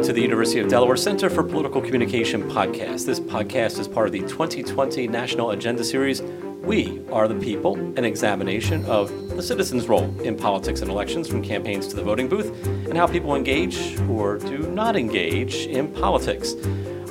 Welcome 0.00 0.14
to 0.14 0.18
the 0.18 0.22
University 0.22 0.60
of 0.60 0.68
Delaware 0.70 0.96
Center 0.96 1.28
for 1.28 1.42
Political 1.42 1.82
Communication 1.82 2.50
podcast. 2.50 3.04
This 3.04 3.20
podcast 3.20 3.78
is 3.78 3.86
part 3.86 4.06
of 4.06 4.12
the 4.12 4.20
2020 4.20 5.06
National 5.06 5.50
Agenda 5.50 5.84
Series. 5.84 6.22
We 6.22 7.02
are 7.12 7.28
the 7.28 7.34
people, 7.34 7.76
an 7.76 8.06
examination 8.06 8.82
of 8.86 9.10
the 9.36 9.42
citizen's 9.42 9.88
role 9.88 10.18
in 10.22 10.38
politics 10.38 10.80
and 10.80 10.90
elections, 10.90 11.28
from 11.28 11.42
campaigns 11.42 11.86
to 11.88 11.96
the 11.96 12.02
voting 12.02 12.30
booth, 12.30 12.66
and 12.66 12.96
how 12.96 13.06
people 13.06 13.34
engage 13.34 14.00
or 14.08 14.38
do 14.38 14.60
not 14.70 14.96
engage 14.96 15.66
in 15.66 15.92
politics. 15.92 16.54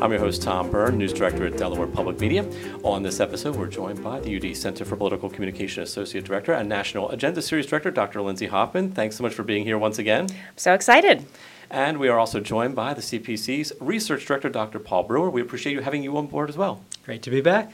I'm 0.02 0.10
your 0.12 0.20
host, 0.20 0.42
Tom 0.42 0.72
Byrne, 0.72 0.98
News 0.98 1.14
Director 1.14 1.46
at 1.46 1.58
Delaware 1.58 1.86
Public 1.86 2.20
Media. 2.20 2.44
On 2.82 3.04
this 3.04 3.20
episode, 3.20 3.56
we're 3.56 3.68
joined 3.68 4.04
by 4.04 4.20
the 4.20 4.36
UD 4.36 4.58
Center 4.58 4.84
for 4.84 4.96
Political 4.96 5.30
Communication 5.30 5.84
Associate 5.84 6.26
Director 6.26 6.54
and 6.54 6.68
National 6.68 7.12
Agenda 7.12 7.44
Series 7.44 7.68
Director, 7.68 7.92
Dr. 7.92 8.24
Lindsay 8.24 8.48
Hoffman. 8.48 8.94
Thanks 8.94 9.16
so 9.16 9.22
much 9.22 9.36
for 9.36 9.44
being 9.44 9.64
here 9.64 9.78
once 9.78 10.00
again. 10.00 10.28
I'm 10.32 10.58
so 10.58 10.74
excited. 10.74 11.28
And 11.72 12.00
we 12.00 12.08
are 12.08 12.18
also 12.18 12.40
joined 12.40 12.76
by 12.76 12.96
the 12.96 13.02
CPC's 13.02 13.74
Research 13.80 14.26
Director, 14.26 14.50
Dr. 14.50 14.80
Paul 14.80 15.04
Brewer. 15.04 15.30
We 15.30 15.42
appreciate 15.42 15.74
you 15.74 15.82
having 15.82 16.02
you 16.02 16.18
on 16.18 16.26
board 16.26 16.50
as 16.50 16.58
well. 16.58 16.84
Great 17.06 17.22
to 17.24 17.30
be 17.30 17.42
back. 17.42 17.74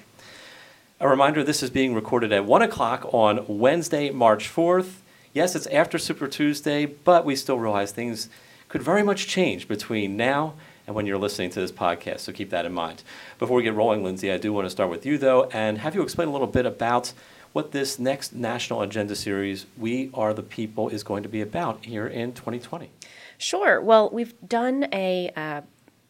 A 0.99 1.07
reminder 1.07 1.43
this 1.43 1.63
is 1.63 1.69
being 1.69 1.93
recorded 1.93 2.33
at 2.33 2.45
1 2.45 2.61
o'clock 2.61 3.07
on 3.13 3.45
Wednesday, 3.47 4.09
March 4.09 4.49
4th. 4.53 4.95
Yes, 5.33 5.55
it's 5.55 5.67
after 5.67 5.97
Super 5.97 6.27
Tuesday, 6.27 6.85
but 6.85 7.23
we 7.23 7.35
still 7.35 7.57
realize 7.57 7.91
things 7.91 8.29
could 8.67 8.81
very 8.81 9.03
much 9.03 9.27
change 9.27 9.67
between 9.67 10.17
now 10.17 10.55
and 10.87 10.95
when 10.95 11.05
you're 11.05 11.17
listening 11.17 11.49
to 11.51 11.61
this 11.61 11.71
podcast. 11.71 12.19
So 12.19 12.33
keep 12.33 12.49
that 12.49 12.65
in 12.65 12.73
mind. 12.73 13.01
Before 13.39 13.55
we 13.55 13.63
get 13.63 13.75
rolling, 13.75 14.03
Lindsay, 14.03 14.31
I 14.31 14.37
do 14.37 14.51
want 14.51 14.65
to 14.65 14.69
start 14.69 14.89
with 14.89 15.05
you, 15.05 15.17
though, 15.17 15.45
and 15.51 15.77
have 15.77 15.95
you 15.95 16.01
explain 16.01 16.27
a 16.27 16.31
little 16.31 16.47
bit 16.47 16.65
about 16.65 17.13
what 17.53 17.71
this 17.71 17.97
next 17.97 18.33
National 18.33 18.81
Agenda 18.81 19.15
Series, 19.15 19.65
We 19.77 20.09
Are 20.13 20.33
the 20.33 20.43
People, 20.43 20.89
is 20.89 21.03
going 21.03 21.23
to 21.23 21.29
be 21.29 21.39
about 21.39 21.85
here 21.85 22.07
in 22.07 22.33
2020. 22.33 22.89
Sure. 23.37 23.81
Well, 23.81 24.09
we've 24.11 24.33
done 24.47 24.87
a 24.93 25.31
uh, 25.35 25.61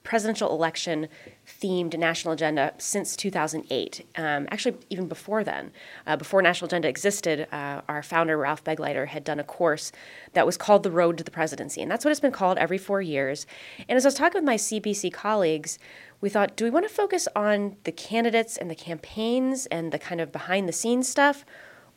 presidential 0.06 0.52
election 0.52 1.10
themed 1.46 1.98
national 1.98 2.34
agenda 2.34 2.74
since 2.78 3.16
2008. 3.18 4.06
Um, 4.16 4.48
actually, 4.52 4.78
even 4.90 5.08
before 5.08 5.44
then, 5.44 5.72
uh, 6.08 6.16
before 6.16 6.42
National 6.42 6.68
Agenda 6.68 6.88
existed, 6.88 7.48
uh, 7.52 7.82
our 7.90 8.02
founder, 8.02 8.38
Ralph 8.38 8.64
Begleiter, 8.64 9.08
had 9.08 9.24
done 9.24 9.40
a 9.40 9.44
course 9.44 9.92
that 10.34 10.46
was 10.46 10.58
called 10.58 10.84
The 10.84 10.92
Road 10.92 11.18
to 11.18 11.24
the 11.24 11.32
Presidency. 11.32 11.82
And 11.82 11.92
that's 11.92 12.06
what 12.06 12.12
it's 12.12 12.20
been 12.20 12.32
called 12.32 12.58
every 12.58 12.78
four 12.78 13.02
years. 13.02 13.46
And 13.90 13.98
as 13.98 14.06
I 14.06 14.08
was 14.08 14.16
talking 14.16 14.40
with 14.40 14.46
my 14.46 14.58
CPC 14.58 15.12
colleagues, 15.12 15.78
we 16.22 16.30
thought, 16.30 16.56
do 16.56 16.64
we 16.64 16.70
want 16.70 16.88
to 16.88 16.94
focus 16.94 17.28
on 17.36 17.76
the 17.84 17.92
candidates 17.92 18.58
and 18.58 18.70
the 18.70 18.76
campaigns 18.76 19.66
and 19.68 19.92
the 19.92 20.00
kind 20.00 20.22
of 20.22 20.32
behind 20.32 20.70
the 20.70 20.74
scenes 20.74 21.10
stuff? 21.10 21.46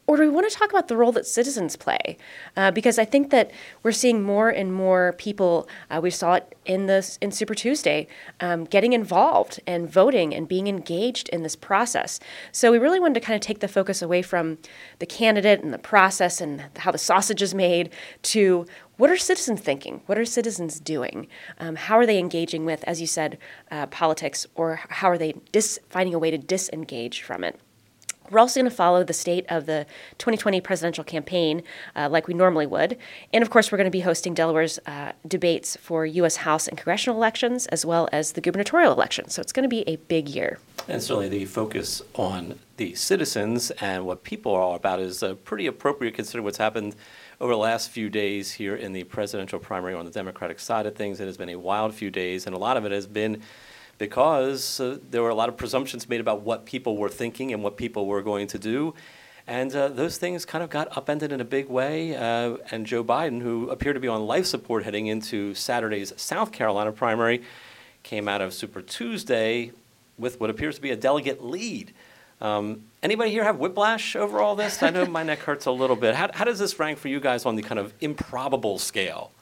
Or 0.08 0.16
do 0.16 0.22
we 0.22 0.28
want 0.30 0.50
to 0.50 0.56
talk 0.56 0.70
about 0.70 0.88
the 0.88 0.96
role 0.96 1.12
that 1.12 1.26
citizens 1.26 1.76
play? 1.76 2.16
Uh, 2.56 2.70
because 2.70 2.98
I 2.98 3.04
think 3.04 3.30
that 3.30 3.50
we're 3.82 3.92
seeing 3.92 4.22
more 4.22 4.48
and 4.48 4.72
more 4.72 5.14
people. 5.18 5.68
Uh, 5.90 6.00
we 6.02 6.10
saw 6.10 6.34
it 6.34 6.56
in 6.64 6.86
this 6.86 7.18
in 7.20 7.30
Super 7.30 7.54
Tuesday, 7.54 8.08
um, 8.40 8.64
getting 8.64 8.94
involved 8.94 9.60
and 9.66 9.88
voting 9.88 10.34
and 10.34 10.48
being 10.48 10.66
engaged 10.66 11.28
in 11.28 11.42
this 11.42 11.54
process. 11.54 12.20
So 12.52 12.72
we 12.72 12.78
really 12.78 12.98
wanted 12.98 13.14
to 13.14 13.20
kind 13.20 13.34
of 13.34 13.42
take 13.42 13.60
the 13.60 13.68
focus 13.68 14.00
away 14.00 14.22
from 14.22 14.56
the 14.98 15.04
candidate 15.04 15.62
and 15.62 15.74
the 15.74 15.78
process 15.78 16.40
and 16.40 16.64
how 16.78 16.90
the 16.90 16.96
sausage 16.96 17.42
is 17.42 17.54
made 17.54 17.90
to 18.22 18.64
what 18.96 19.10
are 19.10 19.16
citizens 19.18 19.60
thinking? 19.60 20.00
What 20.06 20.16
are 20.16 20.24
citizens 20.24 20.80
doing? 20.80 21.28
Um, 21.58 21.76
how 21.76 21.98
are 21.98 22.06
they 22.06 22.18
engaging 22.18 22.64
with, 22.64 22.82
as 22.84 22.98
you 23.02 23.06
said, 23.06 23.36
uh, 23.70 23.86
politics, 23.88 24.46
or 24.54 24.80
how 24.88 25.10
are 25.10 25.18
they 25.18 25.34
dis- 25.52 25.78
finding 25.90 26.14
a 26.14 26.18
way 26.18 26.30
to 26.30 26.38
disengage 26.38 27.20
from 27.20 27.44
it? 27.44 27.60
We're 28.30 28.40
also 28.40 28.60
going 28.60 28.70
to 28.70 28.76
follow 28.76 29.04
the 29.04 29.12
state 29.12 29.46
of 29.48 29.66
the 29.66 29.86
2020 30.18 30.60
presidential 30.60 31.04
campaign 31.04 31.62
uh, 31.96 32.08
like 32.10 32.28
we 32.28 32.34
normally 32.34 32.66
would. 32.66 32.98
And 33.32 33.42
of 33.42 33.50
course, 33.50 33.70
we're 33.72 33.78
going 33.78 33.86
to 33.86 33.90
be 33.90 34.00
hosting 34.00 34.34
Delaware's 34.34 34.78
uh, 34.86 35.12
debates 35.26 35.76
for 35.76 36.06
U.S. 36.06 36.36
House 36.36 36.68
and 36.68 36.76
congressional 36.76 37.16
elections 37.16 37.66
as 37.66 37.84
well 37.84 38.08
as 38.12 38.32
the 38.32 38.40
gubernatorial 38.40 38.92
election. 38.92 39.28
So 39.28 39.40
it's 39.40 39.52
going 39.52 39.64
to 39.64 39.68
be 39.68 39.88
a 39.88 39.96
big 39.96 40.28
year. 40.28 40.58
And 40.88 41.02
certainly 41.02 41.28
the 41.28 41.44
focus 41.44 42.02
on 42.14 42.58
the 42.78 42.94
citizens 42.94 43.70
and 43.72 44.06
what 44.06 44.22
people 44.22 44.54
are 44.54 44.76
about 44.76 45.00
is 45.00 45.22
uh, 45.22 45.34
pretty 45.34 45.66
appropriate 45.66 46.14
considering 46.14 46.44
what's 46.44 46.58
happened 46.58 46.94
over 47.40 47.52
the 47.52 47.58
last 47.58 47.90
few 47.90 48.08
days 48.08 48.52
here 48.52 48.74
in 48.74 48.92
the 48.92 49.04
presidential 49.04 49.58
primary 49.58 49.94
on 49.94 50.04
the 50.04 50.10
Democratic 50.10 50.58
side 50.58 50.86
of 50.86 50.94
things. 50.94 51.20
It 51.20 51.26
has 51.26 51.36
been 51.36 51.50
a 51.50 51.56
wild 51.56 51.94
few 51.94 52.10
days, 52.10 52.46
and 52.46 52.54
a 52.54 52.58
lot 52.58 52.76
of 52.76 52.84
it 52.84 52.92
has 52.92 53.06
been 53.06 53.42
because 53.98 54.80
uh, 54.80 54.98
there 55.10 55.22
were 55.22 55.28
a 55.28 55.34
lot 55.34 55.48
of 55.48 55.56
presumptions 55.56 56.08
made 56.08 56.20
about 56.20 56.42
what 56.42 56.64
people 56.64 56.96
were 56.96 57.08
thinking 57.08 57.52
and 57.52 57.62
what 57.62 57.76
people 57.76 58.06
were 58.06 58.22
going 58.22 58.46
to 58.46 58.58
do. 58.58 58.94
And 59.46 59.74
uh, 59.74 59.88
those 59.88 60.18
things 60.18 60.44
kind 60.44 60.62
of 60.62 60.70
got 60.70 60.94
upended 60.96 61.32
in 61.32 61.40
a 61.40 61.44
big 61.44 61.68
way. 61.68 62.14
Uh, 62.14 62.58
and 62.70 62.86
Joe 62.86 63.02
Biden, 63.02 63.40
who 63.40 63.70
appeared 63.70 63.96
to 63.96 64.00
be 64.00 64.08
on 64.08 64.26
life 64.26 64.46
support 64.46 64.84
heading 64.84 65.06
into 65.06 65.54
Saturday's 65.54 66.12
South 66.16 66.52
Carolina 66.52 66.92
primary, 66.92 67.42
came 68.02 68.28
out 68.28 68.40
of 68.40 68.52
Super 68.52 68.82
Tuesday 68.82 69.72
with 70.18 70.38
what 70.38 70.50
appears 70.50 70.76
to 70.76 70.82
be 70.82 70.90
a 70.90 70.96
delegate 70.96 71.42
lead. 71.42 71.92
Um, 72.40 72.84
anybody 73.02 73.30
here 73.30 73.42
have 73.42 73.58
whiplash 73.58 74.14
over 74.14 74.38
all 74.38 74.54
this? 74.54 74.82
I 74.82 74.90
know 74.90 75.06
my 75.06 75.22
neck 75.22 75.40
hurts 75.40 75.66
a 75.66 75.72
little 75.72 75.96
bit. 75.96 76.14
How, 76.14 76.30
how 76.32 76.44
does 76.44 76.58
this 76.58 76.78
rank 76.78 76.98
for 76.98 77.08
you 77.08 77.18
guys 77.18 77.46
on 77.46 77.56
the 77.56 77.62
kind 77.62 77.78
of 77.78 77.92
improbable 78.00 78.78
scale? 78.78 79.32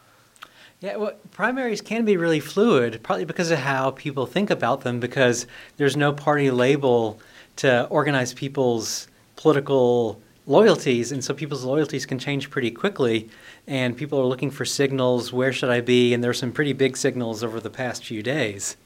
Yeah, 0.80 0.96
well, 0.96 1.12
primaries 1.32 1.80
can 1.80 2.04
be 2.04 2.18
really 2.18 2.40
fluid, 2.40 3.02
partly 3.02 3.24
because 3.24 3.50
of 3.50 3.58
how 3.60 3.92
people 3.92 4.26
think 4.26 4.50
about 4.50 4.82
them, 4.82 5.00
because 5.00 5.46
there's 5.78 5.96
no 5.96 6.12
party 6.12 6.50
label 6.50 7.18
to 7.56 7.86
organize 7.86 8.34
people's 8.34 9.08
political 9.36 10.20
loyalties, 10.46 11.12
and 11.12 11.24
so 11.24 11.32
people's 11.32 11.64
loyalties 11.64 12.04
can 12.04 12.18
change 12.18 12.50
pretty 12.50 12.70
quickly. 12.70 13.30
And 13.66 13.96
people 13.96 14.20
are 14.20 14.26
looking 14.26 14.50
for 14.50 14.66
signals 14.66 15.32
where 15.32 15.52
should 15.52 15.70
I 15.70 15.80
be? 15.80 16.12
And 16.12 16.22
there's 16.22 16.38
some 16.38 16.52
pretty 16.52 16.74
big 16.74 16.98
signals 16.98 17.42
over 17.42 17.58
the 17.58 17.70
past 17.70 18.04
few 18.04 18.22
days. 18.22 18.76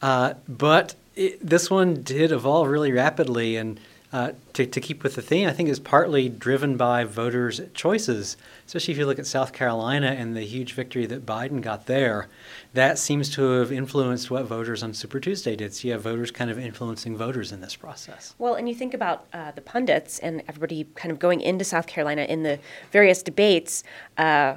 Uh, 0.00 0.34
but 0.48 0.94
it, 1.16 1.44
this 1.44 1.68
one 1.68 2.02
did 2.02 2.30
evolve 2.30 2.68
really 2.68 2.92
rapidly, 2.92 3.56
and 3.56 3.80
uh, 4.10 4.32
to, 4.54 4.64
to 4.64 4.80
keep 4.80 5.02
with 5.02 5.16
the 5.16 5.22
theme, 5.22 5.48
I 5.48 5.52
think 5.52 5.68
is 5.68 5.78
partly 5.78 6.28
driven 6.28 6.76
by 6.76 7.04
voters' 7.04 7.60
choices, 7.74 8.38
especially 8.66 8.92
if 8.92 8.98
you 8.98 9.06
look 9.06 9.18
at 9.18 9.26
South 9.26 9.52
Carolina 9.52 10.06
and 10.06 10.34
the 10.34 10.42
huge 10.42 10.72
victory 10.72 11.04
that 11.06 11.26
Biden 11.26 11.60
got 11.60 11.86
there. 11.86 12.28
That 12.72 12.98
seems 12.98 13.28
to 13.34 13.42
have 13.42 13.70
influenced 13.70 14.30
what 14.30 14.46
voters 14.46 14.82
on 14.82 14.94
Super 14.94 15.20
Tuesday 15.20 15.56
did. 15.56 15.74
So 15.74 15.88
you 15.88 15.92
have 15.92 16.02
voters 16.02 16.30
kind 16.30 16.50
of 16.50 16.58
influencing 16.58 17.16
voters 17.16 17.52
in 17.52 17.60
this 17.60 17.76
process. 17.76 18.34
Well, 18.38 18.54
and 18.54 18.66
you 18.68 18.74
think 18.74 18.94
about 18.94 19.26
uh, 19.34 19.50
the 19.50 19.60
pundits 19.60 20.18
and 20.20 20.42
everybody 20.48 20.86
kind 20.94 21.12
of 21.12 21.18
going 21.18 21.42
into 21.42 21.64
South 21.64 21.86
Carolina 21.86 22.22
in 22.22 22.44
the 22.44 22.58
various 22.90 23.22
debates. 23.22 23.84
Uh, 24.16 24.56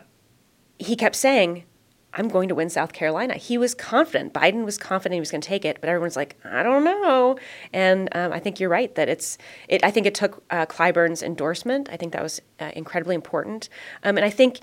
he 0.79 0.95
kept 0.95 1.15
saying, 1.15 1.65
I'm 2.13 2.27
going 2.27 2.49
to 2.49 2.55
win 2.55 2.69
South 2.69 2.93
Carolina. 2.93 3.35
He 3.35 3.57
was 3.57 3.73
confident. 3.73 4.33
Biden 4.33 4.65
was 4.65 4.77
confident 4.77 5.13
he 5.13 5.19
was 5.19 5.31
going 5.31 5.41
to 5.41 5.47
take 5.47 5.63
it, 5.63 5.77
but 5.79 5.89
everyone's 5.89 6.15
like, 6.15 6.35
I 6.43 6.61
don't 6.61 6.83
know. 6.83 7.37
And 7.71 8.09
um, 8.13 8.33
I 8.33 8.39
think 8.39 8.59
you're 8.59 8.69
right 8.69 8.93
that 8.95 9.07
it's. 9.07 9.37
It, 9.67 9.83
I 9.83 9.91
think 9.91 10.05
it 10.05 10.15
took 10.15 10.43
uh, 10.49 10.65
Clyburn's 10.65 11.23
endorsement. 11.23 11.89
I 11.91 11.97
think 11.97 12.13
that 12.13 12.23
was 12.23 12.41
uh, 12.59 12.71
incredibly 12.75 13.15
important. 13.15 13.69
Um, 14.03 14.17
and 14.17 14.25
I 14.25 14.29
think 14.29 14.59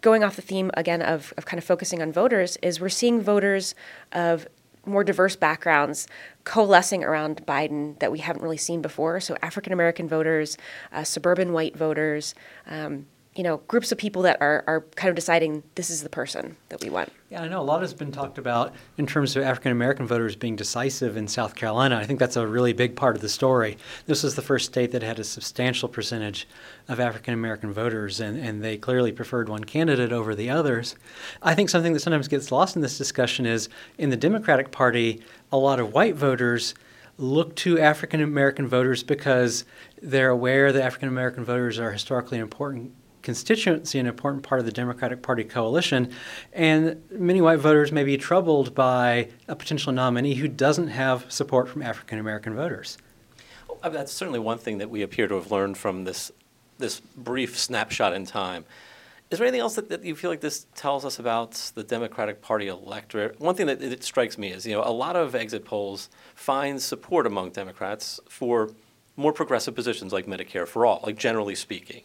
going 0.00 0.22
off 0.22 0.36
the 0.36 0.42
theme 0.42 0.70
again 0.74 1.02
of, 1.02 1.32
of 1.36 1.46
kind 1.46 1.58
of 1.58 1.64
focusing 1.64 2.02
on 2.02 2.12
voters 2.12 2.56
is 2.62 2.80
we're 2.80 2.88
seeing 2.88 3.20
voters 3.20 3.74
of 4.12 4.46
more 4.84 5.04
diverse 5.04 5.36
backgrounds 5.36 6.08
coalescing 6.44 7.04
around 7.04 7.46
Biden 7.46 7.98
that 8.00 8.10
we 8.10 8.18
haven't 8.18 8.42
really 8.42 8.56
seen 8.56 8.82
before. 8.82 9.20
So 9.20 9.36
African 9.42 9.72
American 9.72 10.08
voters, 10.08 10.58
uh, 10.92 11.04
suburban 11.04 11.52
white 11.52 11.76
voters. 11.76 12.34
Um, 12.66 13.06
you 13.34 13.42
know, 13.42 13.58
groups 13.68 13.90
of 13.90 13.96
people 13.96 14.22
that 14.22 14.36
are, 14.42 14.62
are 14.66 14.82
kind 14.94 15.08
of 15.08 15.14
deciding 15.14 15.62
this 15.74 15.88
is 15.88 16.02
the 16.02 16.08
person 16.10 16.54
that 16.68 16.82
we 16.82 16.90
want. 16.90 17.10
Yeah, 17.30 17.42
I 17.42 17.48
know 17.48 17.62
a 17.62 17.64
lot 17.64 17.80
has 17.80 17.94
been 17.94 18.12
talked 18.12 18.36
about 18.36 18.74
in 18.98 19.06
terms 19.06 19.36
of 19.36 19.42
African 19.42 19.72
American 19.72 20.06
voters 20.06 20.36
being 20.36 20.54
decisive 20.54 21.16
in 21.16 21.26
South 21.26 21.54
Carolina. 21.54 21.96
I 21.96 22.04
think 22.04 22.18
that's 22.18 22.36
a 22.36 22.46
really 22.46 22.74
big 22.74 22.94
part 22.94 23.16
of 23.16 23.22
the 23.22 23.30
story. 23.30 23.78
This 24.04 24.22
was 24.22 24.34
the 24.34 24.42
first 24.42 24.66
state 24.66 24.92
that 24.92 25.02
had 25.02 25.18
a 25.18 25.24
substantial 25.24 25.88
percentage 25.88 26.46
of 26.88 27.00
African 27.00 27.32
American 27.32 27.72
voters, 27.72 28.20
and, 28.20 28.38
and 28.38 28.62
they 28.62 28.76
clearly 28.76 29.12
preferred 29.12 29.48
one 29.48 29.64
candidate 29.64 30.12
over 30.12 30.34
the 30.34 30.50
others. 30.50 30.94
I 31.42 31.54
think 31.54 31.70
something 31.70 31.94
that 31.94 32.00
sometimes 32.00 32.28
gets 32.28 32.52
lost 32.52 32.76
in 32.76 32.82
this 32.82 32.98
discussion 32.98 33.46
is 33.46 33.70
in 33.96 34.10
the 34.10 34.16
Democratic 34.16 34.72
Party, 34.72 35.22
a 35.50 35.56
lot 35.56 35.80
of 35.80 35.94
white 35.94 36.16
voters 36.16 36.74
look 37.16 37.54
to 37.56 37.78
African 37.78 38.20
American 38.20 38.66
voters 38.68 39.02
because 39.02 39.64
they're 40.02 40.30
aware 40.30 40.70
that 40.70 40.82
African 40.82 41.08
American 41.08 41.44
voters 41.44 41.78
are 41.78 41.92
historically 41.92 42.38
important 42.38 42.92
constituency, 43.22 43.98
an 43.98 44.06
important 44.06 44.42
part 44.42 44.58
of 44.58 44.66
the 44.66 44.72
Democratic 44.72 45.22
Party 45.22 45.44
coalition. 45.44 46.12
And 46.52 47.02
many 47.10 47.40
white 47.40 47.60
voters 47.60 47.92
may 47.92 48.04
be 48.04 48.16
troubled 48.16 48.74
by 48.74 49.28
a 49.48 49.56
potential 49.56 49.92
nominee 49.92 50.34
who 50.34 50.48
doesn't 50.48 50.88
have 50.88 51.30
support 51.30 51.68
from 51.68 51.82
African 51.82 52.18
American 52.18 52.54
voters. 52.54 52.98
Well, 53.68 53.90
that's 53.90 54.12
certainly 54.12 54.40
one 54.40 54.58
thing 54.58 54.78
that 54.78 54.90
we 54.90 55.02
appear 55.02 55.28
to 55.28 55.34
have 55.36 55.50
learned 55.50 55.78
from 55.78 56.04
this, 56.04 56.30
this 56.78 57.00
brief 57.00 57.58
snapshot 57.58 58.12
in 58.12 58.26
time. 58.26 58.64
Is 59.30 59.38
there 59.38 59.46
anything 59.46 59.62
else 59.62 59.76
that, 59.76 59.88
that 59.88 60.04
you 60.04 60.14
feel 60.14 60.28
like 60.28 60.42
this 60.42 60.66
tells 60.74 61.06
us 61.06 61.18
about 61.18 61.52
the 61.74 61.82
Democratic 61.82 62.42
Party 62.42 62.68
electorate? 62.68 63.40
One 63.40 63.54
thing 63.54 63.66
that 63.66 63.80
it 63.80 64.04
strikes 64.04 64.36
me 64.36 64.48
is, 64.48 64.66
you 64.66 64.74
know, 64.74 64.82
a 64.84 64.92
lot 64.92 65.16
of 65.16 65.34
exit 65.34 65.64
polls 65.64 66.10
find 66.34 66.82
support 66.82 67.26
among 67.26 67.52
Democrats 67.52 68.20
for 68.28 68.70
more 69.16 69.32
progressive 69.32 69.74
positions 69.74 70.12
like 70.12 70.26
Medicare 70.26 70.68
for 70.68 70.84
all, 70.84 71.00
like 71.02 71.16
generally 71.16 71.54
speaking 71.54 72.02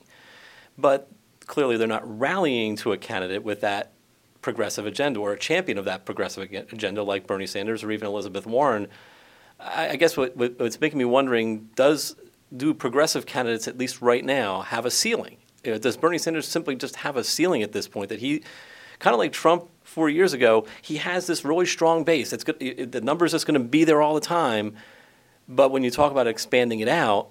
but 0.77 1.09
clearly 1.45 1.77
they're 1.77 1.87
not 1.87 2.19
rallying 2.19 2.75
to 2.77 2.91
a 2.91 2.97
candidate 2.97 3.43
with 3.43 3.61
that 3.61 3.93
progressive 4.41 4.85
agenda 4.85 5.19
or 5.19 5.33
a 5.33 5.37
champion 5.37 5.77
of 5.77 5.85
that 5.85 6.05
progressive 6.05 6.51
agenda, 6.51 7.03
like 7.03 7.27
Bernie 7.27 7.47
Sanders 7.47 7.83
or 7.83 7.91
even 7.91 8.07
Elizabeth 8.07 8.45
Warren. 8.45 8.87
I, 9.59 9.89
I 9.89 9.95
guess 9.95 10.15
what, 10.15 10.37
what, 10.37 10.59
what's 10.59 10.79
making 10.79 10.99
me 10.99 11.05
wondering 11.05 11.69
does 11.75 12.15
do 12.55 12.73
progressive 12.73 13.25
candidates, 13.25 13.67
at 13.67 13.77
least 13.77 14.01
right 14.01 14.23
now, 14.23 14.61
have 14.61 14.85
a 14.85 14.91
ceiling? 14.91 15.37
You 15.63 15.73
know, 15.73 15.79
does 15.79 15.97
Bernie 15.97 16.17
Sanders 16.17 16.47
simply 16.47 16.75
just 16.75 16.97
have 16.97 17.17
a 17.17 17.23
ceiling 17.23 17.63
at 17.63 17.73
this 17.73 17.87
point 17.87 18.09
that 18.09 18.19
he, 18.19 18.43
kind 18.99 19.13
of 19.13 19.17
like 19.17 19.33
Trump 19.33 19.67
four 19.83 20.09
years 20.09 20.33
ago, 20.33 20.65
he 20.81 20.97
has 20.97 21.27
this 21.27 21.43
really 21.43 21.65
strong 21.65 22.03
base. 22.03 22.31
It's 22.31 22.43
good, 22.43 22.91
the 22.91 23.01
numbers 23.01 23.31
that's 23.31 23.43
going 23.43 23.59
to 23.59 23.67
be 23.67 23.83
there 23.83 24.01
all 24.01 24.13
the 24.13 24.21
time. 24.21 24.75
But 25.49 25.71
when 25.71 25.83
you 25.83 25.91
talk 25.91 26.11
about 26.11 26.27
expanding 26.27 26.79
it 26.79 26.87
out, 26.87 27.29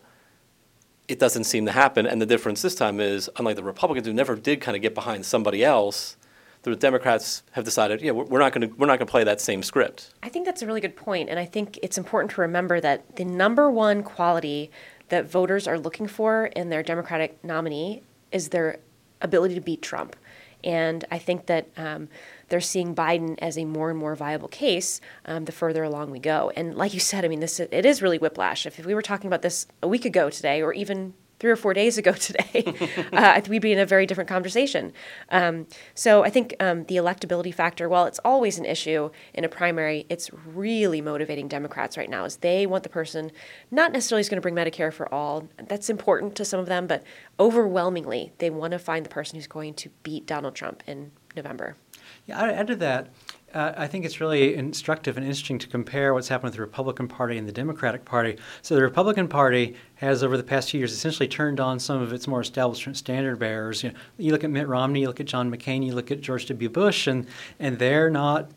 it 1.08 1.19
doesn't 1.19 1.44
seem 1.44 1.67
to 1.67 1.73
happen. 1.73 2.06
And 2.06 2.20
the 2.20 2.26
difference 2.26 2.62
this 2.62 2.75
time 2.75 3.00
is, 3.00 3.31
unlike 3.37 3.56
the 3.56 3.62
Republicans 3.62 4.06
who 4.06 4.12
never 4.12 4.37
did 4.37 4.61
kind 4.61 4.76
of 4.76 4.82
get 4.82 4.94
behind 4.94 5.25
somebody 5.25 5.64
else, 5.64 6.17
the 6.62 6.75
Democrats 6.75 7.44
have 7.53 7.64
decided, 7.64 8.00
yeah, 8.00 8.11
we're 8.11 8.41
not 8.41 8.53
going 8.53 8.69
to 8.69 8.75
we're 8.76 8.87
not 8.87 8.99
going 8.99 9.06
to 9.06 9.11
play 9.11 9.23
that 9.23 9.41
same 9.41 9.62
script. 9.62 10.12
I 10.23 10.29
think 10.29 10.47
that's 10.47 10.62
a 10.62 10.67
really 10.67 10.81
good 10.81 10.97
point, 10.97 11.29
and 11.29 11.38
I 11.38 11.44
think 11.44 11.79
it's 11.82 11.97
important 11.97 12.32
to 12.32 12.41
remember 12.41 12.81
that 12.81 13.17
the 13.17 13.25
number 13.25 13.70
one 13.70 14.03
quality 14.03 14.70
that 15.08 15.31
voters 15.31 15.69
are 15.69 15.79
looking 15.79 16.08
for 16.08 16.47
in 16.47 16.69
their 16.70 16.82
Democratic 16.82 17.43
nominee 17.44 18.02
is 18.32 18.49
their 18.49 18.79
ability 19.20 19.55
to 19.55 19.61
beat 19.61 19.81
Trump. 19.81 20.17
And 20.64 21.05
I 21.12 21.19
think 21.19 21.47
that 21.47 21.69
um, 21.76 22.09
they're 22.49 22.61
seeing 22.61 22.95
Biden 22.95 23.37
as 23.39 23.59
a 23.59 23.65
more 23.65 23.91
and 23.91 23.99
more 23.99 24.15
viable 24.15 24.49
case 24.49 25.01
um, 25.25 25.45
the 25.45 25.53
further 25.53 25.83
along 25.83 26.11
we 26.11 26.19
go. 26.19 26.53
And 26.57 26.77
like 26.77 26.95
you 26.95 27.01
said, 27.01 27.25
I 27.25 27.29
mean, 27.29 27.41
this 27.41 27.61
it 27.61 27.87
is 27.87 28.03
really 28.03 28.19
whiplash. 28.19 28.67
If, 28.67 28.79
if 28.79 28.87
we 28.87 28.95
were 28.95 29.03
talking 29.03 29.29
about 29.29 29.43
this 29.43 29.67
a 29.83 29.89
week 29.89 30.05
ago 30.05 30.31
today, 30.31 30.63
or 30.63 30.73
even 30.73 31.15
three 31.39 31.51
or 31.51 31.57
four 31.57 31.75
days 31.75 31.99
ago 31.99 32.13
today, 32.13 32.75
uh, 33.13 33.41
we'd 33.49 33.61
be 33.61 33.73
in 33.73 33.79
a 33.79 33.87
very 33.87 34.07
different 34.07 34.29
conversation. 34.29 34.93
Um, 35.31 35.67
so 35.95 36.25
I 36.25 36.31
think 36.31 36.55
um, 36.61 36.85
the 36.85 36.97
electability 36.97 37.53
factor, 37.53 37.89
while 37.89 38.07
it's 38.07 38.21
always 38.25 38.59
an 38.59 38.65
issue 38.65 39.11
in 39.35 39.45
a 39.45 39.49
primary, 39.49 40.07
it's 40.09 40.31
really 40.33 41.01
motivating 41.01 41.49
Democrats 41.49 41.97
right 41.97 42.09
now. 42.09 42.25
Is 42.25 42.39
they 42.39 42.67
want 42.67 42.83
the 42.83 42.89
person 42.89 43.31
not 43.71 43.93
necessarily 43.93 44.21
is 44.21 44.29
going 44.29 44.41
to 44.41 44.43
bring 44.43 44.55
Medicare 44.55 44.93
for 44.93 45.13
all. 45.13 45.49
That's 45.69 45.91
important 45.91 46.35
to 46.37 46.45
some 46.45 46.61
of 46.61 46.67
them, 46.67 46.87
but 46.87 47.03
overwhelmingly, 47.39 48.33
they 48.39 48.51
want 48.51 48.73
to 48.73 48.79
find 48.79 49.05
the 49.05 49.11
person 49.11 49.37
who's 49.37 49.47
going 49.47 49.75
to 49.75 49.91
beat 50.03 50.27
Donald 50.27 50.55
Trump 50.55 50.83
in 50.87 51.13
November. 51.37 51.77
Yeah, 52.26 52.43
I'd 52.43 52.50
add 52.50 52.67
to 52.69 52.76
that. 52.76 53.08
Uh, 53.55 53.73
I 53.76 53.87
think 53.87 54.05
it's 54.05 54.20
really 54.20 54.55
instructive 54.55 55.17
and 55.17 55.25
interesting 55.25 55.58
to 55.61 55.69
compare 55.69 56.12
what's 56.12 56.28
happened 56.28 56.49
with 56.49 56.56
the 56.56 56.61
Republican 56.61 57.08
Party 57.08 57.38
and 57.38 57.49
the 57.49 57.52
Democratic 57.52 58.05
Party. 58.05 58.37
So, 58.61 58.75
the 58.75 58.82
Republican 58.82 59.28
Party 59.28 59.76
has, 59.94 60.23
over 60.23 60.37
the 60.37 60.43
past 60.43 60.70
few 60.70 60.78
years, 60.78 60.93
essentially 60.93 61.28
turned 61.28 61.61
on 61.61 61.78
some 61.78 62.02
of 62.02 62.12
its 62.12 62.26
more 62.26 62.40
establishment 62.40 62.99
standard 62.99 63.38
bearers. 63.38 63.82
You, 63.82 63.93
know, 63.93 63.99
you 64.19 64.32
look 64.32 64.44
at 64.44 64.50
Mitt 64.50 64.69
Romney, 64.69 65.00
you 65.00 65.06
look 65.06 65.20
at 65.20 65.26
John 65.26 65.50
McCain, 65.50 65.87
you 65.87 65.94
look 65.94 66.11
at 66.11 66.20
George 66.20 66.46
W. 66.46 66.69
Bush, 66.69 67.06
and, 67.06 67.26
and 67.58 67.78
they're 67.78 68.11
not 68.11 68.50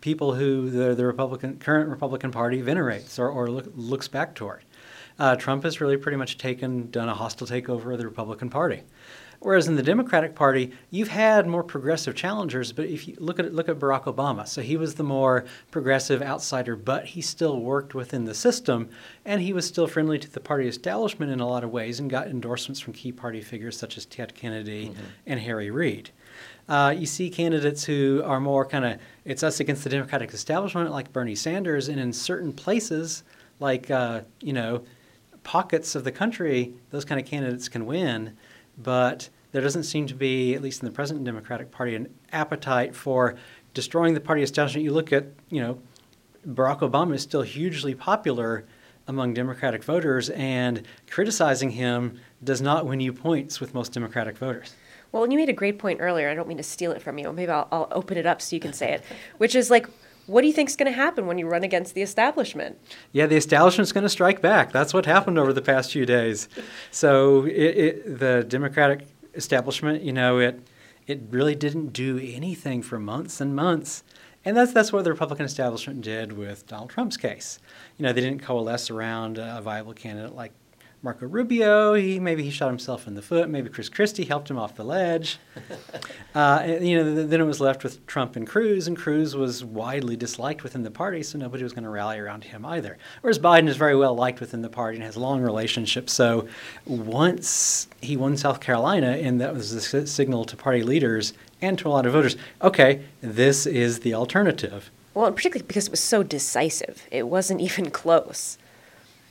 people 0.00 0.34
who 0.34 0.70
the, 0.70 0.94
the 0.94 1.04
Republican 1.04 1.58
current 1.58 1.88
Republican 1.88 2.30
Party 2.30 2.60
venerates 2.60 3.18
or, 3.18 3.28
or 3.28 3.50
look, 3.50 3.66
looks 3.74 4.06
back 4.06 4.34
toward. 4.34 4.62
Uh, 5.18 5.34
Trump 5.34 5.64
has 5.64 5.80
really 5.80 5.96
pretty 5.96 6.16
much 6.16 6.36
taken 6.38 6.90
done 6.90 7.08
a 7.08 7.14
hostile 7.14 7.46
takeover 7.46 7.92
of 7.92 7.98
the 7.98 8.06
Republican 8.06 8.50
Party. 8.50 8.82
Whereas 9.40 9.68
in 9.68 9.76
the 9.76 9.82
Democratic 9.82 10.34
Party, 10.34 10.72
you've 10.90 11.08
had 11.08 11.46
more 11.46 11.62
progressive 11.62 12.14
challengers, 12.14 12.72
but 12.72 12.86
if 12.86 13.06
you 13.06 13.16
look 13.18 13.38
at 13.38 13.54
look 13.54 13.68
at 13.68 13.78
Barack 13.78 14.04
Obama, 14.04 14.46
so 14.46 14.62
he 14.62 14.76
was 14.76 14.94
the 14.94 15.02
more 15.02 15.44
progressive 15.70 16.22
outsider, 16.22 16.76
but 16.76 17.06
he 17.06 17.20
still 17.20 17.60
worked 17.60 17.94
within 17.94 18.24
the 18.24 18.34
system, 18.34 18.88
and 19.24 19.40
he 19.42 19.52
was 19.52 19.66
still 19.66 19.86
friendly 19.86 20.18
to 20.18 20.30
the 20.30 20.40
party 20.40 20.68
establishment 20.68 21.30
in 21.30 21.40
a 21.40 21.48
lot 21.48 21.64
of 21.64 21.70
ways, 21.70 22.00
and 22.00 22.10
got 22.10 22.28
endorsements 22.28 22.80
from 22.80 22.92
key 22.92 23.12
party 23.12 23.40
figures 23.40 23.76
such 23.76 23.96
as 23.96 24.06
Ted 24.06 24.34
Kennedy 24.34 24.88
mm-hmm. 24.88 25.04
and 25.26 25.40
Harry 25.40 25.70
Reid. 25.70 26.10
Uh, 26.68 26.94
you 26.96 27.06
see 27.06 27.30
candidates 27.30 27.84
who 27.84 28.22
are 28.24 28.40
more 28.40 28.66
kind 28.66 28.84
of 28.84 28.98
it's 29.24 29.42
us 29.42 29.60
against 29.60 29.84
the 29.84 29.90
Democratic 29.90 30.32
establishment, 30.32 30.90
like 30.90 31.12
Bernie 31.12 31.34
Sanders, 31.34 31.88
and 31.88 32.00
in 32.00 32.12
certain 32.12 32.52
places, 32.52 33.22
like 33.60 33.90
uh, 33.90 34.22
you 34.40 34.52
know, 34.52 34.84
pockets 35.44 35.94
of 35.94 36.04
the 36.04 36.12
country, 36.12 36.74
those 36.90 37.04
kind 37.04 37.20
of 37.20 37.26
candidates 37.26 37.68
can 37.68 37.86
win 37.86 38.36
but 38.76 39.28
there 39.52 39.62
doesn't 39.62 39.84
seem 39.84 40.06
to 40.06 40.14
be, 40.14 40.54
at 40.54 40.62
least 40.62 40.82
in 40.82 40.86
the 40.86 40.92
present 40.92 41.24
Democratic 41.24 41.70
Party, 41.70 41.94
an 41.94 42.12
appetite 42.32 42.94
for 42.94 43.36
destroying 43.74 44.14
the 44.14 44.20
party 44.20 44.42
establishment. 44.42 44.84
You 44.84 44.92
look 44.92 45.12
at, 45.12 45.26
you 45.50 45.62
know, 45.62 45.78
Barack 46.46 46.80
Obama 46.80 47.14
is 47.14 47.22
still 47.22 47.42
hugely 47.42 47.94
popular 47.94 48.64
among 49.08 49.34
Democratic 49.34 49.84
voters, 49.84 50.30
and 50.30 50.82
criticizing 51.08 51.70
him 51.70 52.18
does 52.42 52.60
not 52.60 52.86
win 52.86 53.00
you 53.00 53.12
points 53.12 53.60
with 53.60 53.72
most 53.72 53.92
Democratic 53.92 54.36
voters. 54.36 54.74
Well, 55.12 55.22
and 55.22 55.32
you 55.32 55.38
made 55.38 55.48
a 55.48 55.54
great 55.54 55.78
point 55.78 56.00
earlier. 56.00 56.28
I 56.28 56.34
don't 56.34 56.48
mean 56.48 56.56
to 56.56 56.62
steal 56.62 56.92
it 56.92 57.00
from 57.00 57.16
you. 57.16 57.32
Maybe 57.32 57.50
I'll, 57.50 57.68
I'll 57.70 57.88
open 57.92 58.18
it 58.18 58.26
up 58.26 58.42
so 58.42 58.56
you 58.56 58.60
can 58.60 58.72
say 58.72 58.92
it, 58.92 59.04
which 59.38 59.54
is 59.54 59.70
like, 59.70 59.86
what 60.26 60.42
do 60.42 60.48
you 60.48 60.52
think 60.52 60.68
is 60.68 60.76
going 60.76 60.90
to 60.90 60.96
happen 60.96 61.26
when 61.26 61.38
you 61.38 61.46
run 61.46 61.62
against 61.62 61.94
the 61.94 62.02
establishment? 62.02 62.78
Yeah, 63.12 63.26
the 63.26 63.36
establishment's 63.36 63.92
going 63.92 64.02
to 64.02 64.08
strike 64.10 64.40
back. 64.40 64.72
That's 64.72 64.92
what 64.92 65.06
happened 65.06 65.38
over 65.38 65.52
the 65.52 65.62
past 65.62 65.92
few 65.92 66.06
days. 66.06 66.48
So 66.90 67.44
it, 67.44 67.52
it, 67.52 68.18
the 68.18 68.44
Democratic 68.46 69.06
establishment, 69.34 70.02
you 70.02 70.12
know, 70.12 70.38
it 70.38 70.60
it 71.06 71.20
really 71.30 71.54
didn't 71.54 71.92
do 71.92 72.18
anything 72.18 72.82
for 72.82 72.98
months 72.98 73.40
and 73.40 73.54
months. 73.54 74.02
And 74.44 74.56
that's 74.56 74.72
that's 74.72 74.92
what 74.92 75.04
the 75.04 75.10
Republican 75.10 75.46
establishment 75.46 76.02
did 76.02 76.32
with 76.32 76.66
Donald 76.66 76.90
Trump's 76.90 77.16
case. 77.16 77.58
You 77.96 78.04
know, 78.04 78.12
they 78.12 78.20
didn't 78.20 78.42
coalesce 78.42 78.90
around 78.90 79.38
a 79.38 79.60
viable 79.62 79.92
candidate 79.92 80.34
like 80.34 80.52
Marco 81.02 81.26
Rubio, 81.26 81.94
he 81.94 82.18
maybe 82.18 82.42
he 82.42 82.50
shot 82.50 82.68
himself 82.68 83.06
in 83.06 83.14
the 83.14 83.22
foot. 83.22 83.48
Maybe 83.48 83.68
Chris 83.68 83.88
Christie 83.88 84.24
helped 84.24 84.50
him 84.50 84.58
off 84.58 84.74
the 84.74 84.84
ledge. 84.84 85.38
uh, 86.34 86.78
you 86.80 86.96
know, 86.96 87.26
then 87.26 87.40
it 87.40 87.44
was 87.44 87.60
left 87.60 87.84
with 87.84 88.04
Trump 88.06 88.34
and 88.34 88.46
Cruz, 88.46 88.88
and 88.88 88.96
Cruz 88.96 89.36
was 89.36 89.62
widely 89.62 90.16
disliked 90.16 90.62
within 90.62 90.82
the 90.82 90.90
party, 90.90 91.22
so 91.22 91.38
nobody 91.38 91.62
was 91.62 91.72
going 91.72 91.84
to 91.84 91.90
rally 91.90 92.18
around 92.18 92.44
him 92.44 92.64
either. 92.64 92.98
Whereas 93.20 93.38
Biden 93.38 93.68
is 93.68 93.76
very 93.76 93.94
well 93.94 94.14
liked 94.14 94.40
within 94.40 94.62
the 94.62 94.68
party 94.68 94.96
and 94.96 95.04
has 95.04 95.16
long 95.16 95.42
relationships. 95.42 96.12
So 96.12 96.48
once 96.86 97.88
he 98.00 98.16
won 98.16 98.36
South 98.36 98.60
Carolina, 98.60 99.10
and 99.10 99.40
that 99.40 99.54
was 99.54 99.90
the 99.90 100.06
signal 100.06 100.44
to 100.46 100.56
party 100.56 100.82
leaders 100.82 101.34
and 101.62 101.78
to 101.78 101.88
a 101.88 101.90
lot 101.90 102.06
of 102.06 102.12
voters, 102.12 102.36
okay, 102.62 103.02
this 103.20 103.66
is 103.66 104.00
the 104.00 104.14
alternative. 104.14 104.90
Well, 105.14 105.30
particularly 105.32 105.66
because 105.66 105.86
it 105.86 105.92
was 105.92 106.00
so 106.00 106.22
decisive, 106.22 107.06
it 107.10 107.28
wasn't 107.28 107.60
even 107.60 107.90
close. 107.90 108.58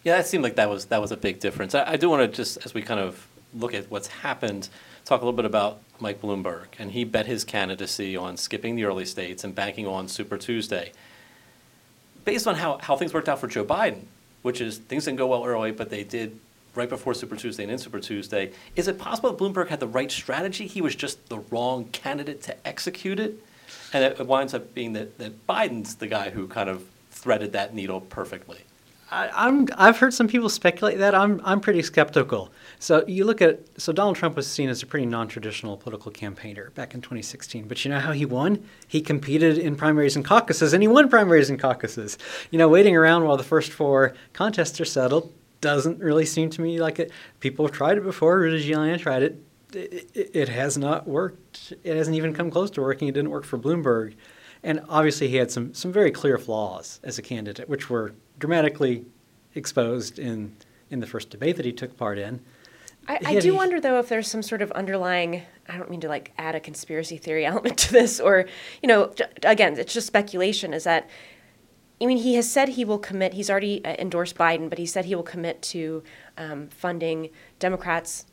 Yeah, 0.06 0.18
that 0.18 0.28
seemed 0.28 0.44
like 0.44 0.56
that 0.56 0.70
was 0.70 0.86
that 0.86 1.02
was 1.02 1.12
a 1.12 1.18
big 1.18 1.40
difference. 1.40 1.74
I, 1.74 1.94
I 1.94 1.98
do 1.98 2.10
want 2.10 2.22
to 2.22 2.34
just, 2.34 2.64
as 2.64 2.76
we 2.76 2.84
kind 2.84 3.00
of 3.00 3.28
look 3.56 3.74
at 3.74 3.90
what's 3.90 4.08
happened, 4.08 4.70
talk 5.04 5.22
a 5.22 5.26
little 5.26 5.36
bit 5.36 5.46
about 5.46 5.82
Mike 6.00 6.22
Bloomberg, 6.22 6.68
and 6.78 6.92
he 6.92 7.04
bet 7.04 7.26
his 7.26 7.44
candidacy 7.44 8.16
on 8.16 8.38
skipping 8.38 8.76
the 8.76 8.84
early 8.84 9.06
states 9.06 9.44
and 9.44 9.56
banking 9.56 9.88
on 9.88 10.08
Super 10.08 10.38
Tuesday. 10.38 10.92
Based 12.24 12.46
on 12.46 12.56
how, 12.56 12.78
how 12.80 12.96
things 12.96 13.14
worked 13.14 13.28
out 13.28 13.40
for 13.40 13.48
Joe 13.48 13.66
Biden, 13.66 14.04
which 14.44 14.62
is 14.62 14.78
things 14.78 15.06
didn't 15.06 15.18
go 15.18 15.28
well 15.28 15.44
early, 15.44 15.72
but 15.72 15.90
they 15.90 16.04
did 16.04 16.40
right 16.76 16.90
before 16.90 17.16
Super 17.16 17.36
Tuesday 17.36 17.64
and 17.64 17.72
in 17.72 17.80
Super 17.80 18.00
Tuesday. 18.00 18.52
Is 18.76 18.88
it 18.88 19.00
possible 19.00 19.32
that 19.32 19.40
Bloomberg 19.42 19.70
had 19.70 19.80
the 19.80 19.88
right 19.88 20.12
strategy? 20.12 20.68
He 20.68 20.82
was 20.82 20.96
just 20.96 21.30
the 21.30 21.40
wrong 21.40 21.86
candidate 21.86 22.44
to 22.44 22.68
execute 22.68 23.20
it? 23.20 23.40
And 23.92 24.04
it 24.04 24.28
winds 24.28 24.54
up 24.54 24.74
being 24.76 24.94
that, 24.94 25.18
that 25.18 25.48
Biden's 25.48 25.96
the 25.96 26.08
guy 26.08 26.30
who 26.30 26.48
kind 26.48 26.70
of 26.70 26.86
threaded 27.10 27.54
that 27.54 27.74
needle 27.74 28.02
perfectly. 28.02 28.66
I, 29.16 29.48
am 29.48 29.68
I've 29.78 29.98
heard 29.98 30.14
some 30.14 30.28
people 30.28 30.50
speculate 30.50 30.98
that. 30.98 31.16
I'm 31.16 31.40
I'm 31.46 31.62
pretty 31.62 31.82
skeptical. 31.82 32.52
So 32.80 33.06
you 33.08 33.24
look 33.24 33.42
at 33.42 33.62
so 33.80 33.94
Donald 33.94 34.18
Trump 34.18 34.36
was 34.36 34.46
seen 34.46 34.68
as 34.68 34.84
a 34.84 34.86
pretty 34.86 35.06
non-traditional 35.06 35.78
political 35.78 36.12
campaigner 36.12 36.72
back 36.72 36.94
in 36.94 37.02
2016. 37.02 37.68
But 37.68 37.84
you 37.86 37.92
know 37.92 38.00
how 38.00 38.12
he 38.12 38.26
won? 38.26 38.68
He 38.88 39.00
competed 39.00 39.58
in 39.58 39.78
primaries 39.78 40.18
and 40.18 40.26
caucuses, 40.26 40.74
and 40.74 40.84
he 40.84 40.88
won 40.88 41.08
primaries 41.08 41.50
and 41.50 41.58
caucuses. 41.58 42.18
You 42.52 42.60
know, 42.60 42.68
waiting 42.68 42.96
around 42.96 43.24
while 43.24 43.38
the 43.38 43.44
first 43.44 43.72
four 43.72 44.14
contests 44.34 44.82
are 44.82 44.86
settled 44.86 45.34
doesn't 45.62 46.00
really 46.00 46.26
seem 46.26 46.50
to 46.50 46.62
me 46.62 46.82
like 46.82 47.00
it. 47.00 47.12
People 47.40 47.66
have 47.66 47.74
tried 47.74 47.98
it 47.98 48.04
before. 48.04 48.40
Rudy 48.40 48.70
Giuliani 48.70 49.00
tried 49.00 49.24
it. 49.24 49.42
It, 49.74 50.12
it. 50.14 50.32
it 50.34 50.50
has 50.50 50.78
not 50.78 51.08
worked. 51.08 51.74
It 51.86 51.96
hasn't 51.96 52.18
even 52.18 52.34
come 52.34 52.52
close 52.52 52.70
to 52.72 52.82
working. 52.82 53.08
It 53.08 53.14
didn't 53.14 53.32
work 53.32 53.46
for 53.46 53.58
Bloomberg. 53.58 54.16
And 54.62 54.82
obviously, 54.90 55.30
he 55.30 55.38
had 55.38 55.52
some, 55.52 55.74
some 55.74 55.94
very 55.94 56.12
clear 56.12 56.38
flaws 56.38 57.00
as 57.04 57.18
a 57.18 57.22
candidate, 57.22 57.70
which 57.70 57.90
were 57.90 58.14
dramatically 58.40 59.06
exposed 59.54 60.20
in 60.20 60.56
in 60.90 61.00
the 61.00 61.08
first 61.08 61.30
debate 61.30 61.56
that 61.56 61.66
he 61.66 61.74
took 61.74 61.98
part 61.98 62.18
in. 62.18 62.40
I, 63.08 63.20
I 63.26 63.40
do 63.40 63.56
wonder 63.56 63.80
though 63.80 64.00
if 64.00 64.10
there's 64.10 64.28
some 64.28 64.42
sort 64.42 64.62
of 64.62 64.72
underlying. 64.72 65.44
I 65.68 65.78
don't 65.78 65.90
mean 65.90 66.02
to 66.02 66.08
like 66.08 66.32
add 66.38 66.56
a 66.56 66.60
conspiracy 66.60 67.18
theory 67.18 67.46
element 67.52 67.78
to 67.80 67.92
this, 67.92 68.20
or 68.20 68.46
you 68.82 68.88
know, 68.88 69.14
again, 69.44 69.78
it's 69.78 69.94
just 69.94 70.08
speculation. 70.08 70.74
Is 70.74 70.84
that 70.84 71.10
I 72.02 72.06
mean, 72.06 72.18
he 72.18 72.36
has 72.36 72.52
said 72.52 72.70
he 72.70 72.84
will 72.84 73.00
commit. 73.00 73.34
He's 73.34 73.50
already 73.50 73.84
uh, 73.86 73.96
endorsed 73.98 74.36
Biden, 74.36 74.70
but 74.70 74.78
he 74.78 74.86
said 74.86 75.06
he 75.06 75.16
will 75.16 75.24
commit 75.24 75.62
to 75.64 76.04
um, 76.38 76.68
funding 76.68 77.30
Democrats 77.60 78.26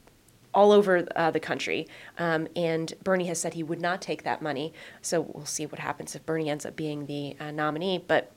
all 0.53 0.73
over 0.73 1.07
uh, 1.17 1.31
the 1.31 1.41
country. 1.41 1.87
Um, 2.19 2.49
and 2.57 2.93
Bernie 3.03 3.27
has 3.27 3.41
said 3.41 3.55
he 3.55 3.63
would 3.63 3.81
not 3.81 4.03
take 4.03 4.25
that 4.25 4.43
money. 4.43 4.73
So 5.01 5.21
we'll 5.21 5.47
see 5.47 5.65
what 5.65 5.79
happens 5.79 6.15
if 6.15 6.27
Bernie 6.27 6.51
ends 6.51 6.67
up 6.67 6.77
being 6.77 7.07
the 7.07 7.37
uh, 7.41 7.51
nominee. 7.53 8.05
But 8.07 8.33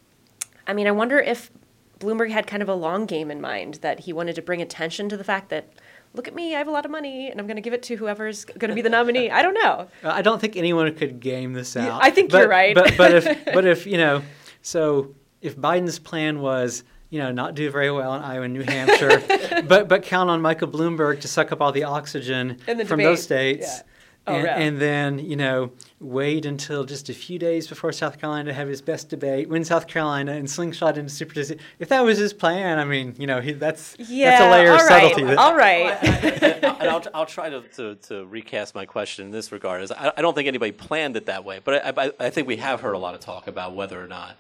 I 0.68 0.74
mean, 0.74 0.88
I 0.88 0.92
wonder 0.92 1.20
if 1.20 1.52
Bloomberg 2.00 2.32
had 2.32 2.48
kind 2.48 2.62
of 2.62 2.70
a 2.70 2.74
long 2.74 3.06
game 3.06 3.32
in 3.32 3.42
mind 3.42 3.76
that 3.76 4.02
he 4.02 4.14
wanted 4.14 4.36
to 4.36 4.42
bring 4.42 4.62
attention 4.62 5.10
to 5.10 5.18
the 5.18 5.24
fact 5.24 5.50
that 5.50 5.70
look 6.14 6.28
at 6.28 6.36
me, 6.36 6.56
I 6.56 6.58
have 6.58 6.68
a 6.68 6.72
lot 6.72 6.86
of 6.86 6.92
money, 6.92 7.30
and 7.30 7.40
I'm 7.40 7.48
going 7.48 7.58
to 7.58 7.62
give 7.62 7.74
it 7.74 7.84
to 7.84 7.96
whoever's 7.96 8.46
going 8.46 8.70
to 8.70 8.76
be 8.76 8.82
the 8.82 8.90
nominee. 8.90 9.30
I 9.30 9.42
don't 9.42 9.54
know. 9.54 9.88
I 10.04 10.22
don't 10.22 10.40
think 10.40 10.56
anyone 10.56 10.94
could 10.96 11.20
game 11.20 11.54
this 11.54 11.76
out. 11.76 12.04
I 12.04 12.10
think 12.10 12.32
but, 12.32 12.40
you're 12.40 12.50
right. 12.50 12.76
But 12.76 12.96
but 12.98 13.14
if 13.14 13.46
but 13.54 13.66
if 13.66 13.86
you 13.86 13.98
know, 13.98 14.22
so 14.62 15.14
if 15.42 15.58
Biden's 15.58 16.00
plan 16.00 16.40
was 16.40 16.84
you 17.10 17.20
know 17.20 17.32
not 17.32 17.56
do 17.56 17.70
very 17.70 17.92
well 17.92 18.14
in 18.16 18.22
Iowa 18.22 18.44
and 18.46 18.54
New 18.54 18.64
Hampshire, 18.64 19.64
but 19.68 19.88
but 19.88 20.04
count 20.04 20.30
on 20.30 20.42
Michael 20.42 20.68
Bloomberg 20.68 21.22
to 21.22 21.28
suck 21.28 21.52
up 21.52 21.62
all 21.62 21.72
the 21.72 21.84
oxygen 21.84 22.58
the 22.66 22.86
from 22.86 23.00
debate, 23.00 23.06
those 23.06 23.24
states. 23.24 23.68
yeah. 23.68 23.84
Oh, 24.28 24.34
and, 24.34 24.44
yeah. 24.44 24.58
and 24.58 24.80
then 24.82 25.20
you 25.20 25.36
know 25.36 25.72
wait 26.00 26.46
until 26.46 26.84
just 26.84 27.10
a 27.10 27.14
few 27.14 27.38
days 27.38 27.68
before 27.68 27.92
South 27.92 28.20
Carolina 28.20 28.46
to 28.46 28.54
have 28.54 28.68
his 28.68 28.82
best 28.82 29.10
debate, 29.10 29.50
win 29.50 29.64
South 29.64 29.88
Carolina, 29.88 30.34
and 30.34 30.50
slingshot 30.50 30.98
into 30.98 31.10
Super 31.12 31.34
Tuesday. 31.36 31.58
If 31.80 31.90
that 31.90 32.02
was 32.02 32.18
his 32.18 32.34
plan, 32.34 32.80
I 32.80 32.86
mean, 32.86 33.16
you 33.18 33.28
know, 33.28 33.40
he, 33.40 33.54
that's 33.54 33.96
Yeah, 34.00 34.32
that's 34.32 34.44
a 34.44 34.52
layer 34.52 34.74
of 34.74 34.82
right, 34.82 34.88
subtlety. 34.88 35.24
that- 35.24 35.38
all 35.38 35.56
right. 35.56 36.04
and 36.04 36.90
I'll, 36.90 37.04
I'll 37.14 37.26
try 37.26 37.50
to, 37.50 37.62
to, 37.76 37.96
to 37.96 38.26
recast 38.26 38.76
my 38.76 38.86
question 38.86 39.26
in 39.26 39.32
this 39.32 39.52
regard. 39.52 39.84
Is 39.84 39.92
I, 39.92 40.12
I 40.18 40.22
don't 40.22 40.34
think 40.34 40.48
anybody 40.48 40.72
planned 40.72 41.16
it 41.18 41.28
that 41.28 41.44
way, 41.46 41.60
but 41.64 41.86
I, 42.00 42.06
I, 42.06 42.12
I 42.20 42.30
think 42.30 42.48
we 42.48 42.58
have 42.58 42.82
heard 42.82 42.94
a 42.94 43.00
lot 43.00 43.14
of 43.16 43.20
talk 43.22 43.48
about 43.48 43.74
whether 43.74 44.04
or 44.04 44.08
not 44.08 44.36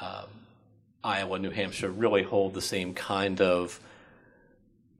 um, 0.00 0.26
Iowa, 1.04 1.34
and 1.34 1.42
New 1.42 1.50
Hampshire 1.50 1.90
really 1.90 2.22
hold 2.22 2.54
the 2.54 2.62
same 2.62 2.94
kind 2.94 3.40
of 3.40 3.80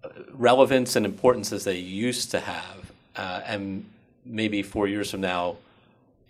uh, 0.04 0.08
relevance 0.32 0.96
and 0.96 1.06
importance 1.06 1.52
as 1.52 1.64
they 1.64 1.78
used 1.78 2.30
to 2.32 2.40
have, 2.40 2.92
uh, 3.16 3.40
and 3.46 3.84
maybe 4.24 4.62
four 4.62 4.86
years 4.86 5.10
from 5.10 5.20
now, 5.20 5.56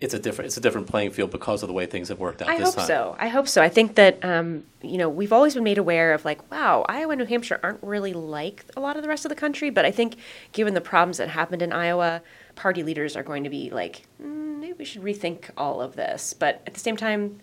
it's 0.03 0.13
a 0.13 0.19
different 0.19 0.47
it's 0.47 0.57
a 0.57 0.61
different 0.61 0.87
playing 0.87 1.11
field 1.11 1.31
because 1.31 1.63
of 1.63 1.67
the 1.67 1.73
way 1.73 1.85
things 1.85 2.09
have 2.09 2.19
worked 2.19 2.41
out 2.41 2.49
I 2.49 2.57
this 2.57 2.65
hope 2.65 2.75
time. 2.75 2.87
so. 2.87 3.15
I 3.19 3.29
hope 3.29 3.47
so. 3.47 3.61
I 3.61 3.69
think 3.69 3.95
that 3.95 4.23
um, 4.23 4.65
you 4.81 4.97
know 4.97 5.07
we've 5.07 5.31
always 5.31 5.53
been 5.53 5.63
made 5.63 5.77
aware 5.77 6.13
of 6.13 6.25
like, 6.25 6.51
wow, 6.51 6.85
Iowa 6.89 7.13
and 7.13 7.19
New 7.19 7.25
Hampshire 7.25 7.59
aren't 7.63 7.81
really 7.81 8.11
like 8.11 8.65
a 8.75 8.81
lot 8.81 8.97
of 8.97 9.01
the 9.01 9.07
rest 9.07 9.23
of 9.23 9.29
the 9.29 9.35
country. 9.35 9.69
But 9.69 9.85
I 9.85 9.91
think 9.91 10.17
given 10.51 10.73
the 10.73 10.81
problems 10.81 11.17
that 11.19 11.29
happened 11.29 11.61
in 11.61 11.71
Iowa, 11.71 12.21
party 12.55 12.83
leaders 12.83 13.15
are 13.15 13.23
going 13.23 13.45
to 13.45 13.49
be 13.49 13.69
like, 13.69 14.03
mm, 14.21 14.59
maybe 14.59 14.73
we 14.73 14.85
should 14.85 15.03
rethink 15.03 15.49
all 15.57 15.81
of 15.81 15.95
this. 15.95 16.33
But 16.33 16.61
at 16.67 16.73
the 16.73 16.81
same 16.81 16.97
time, 16.97 17.39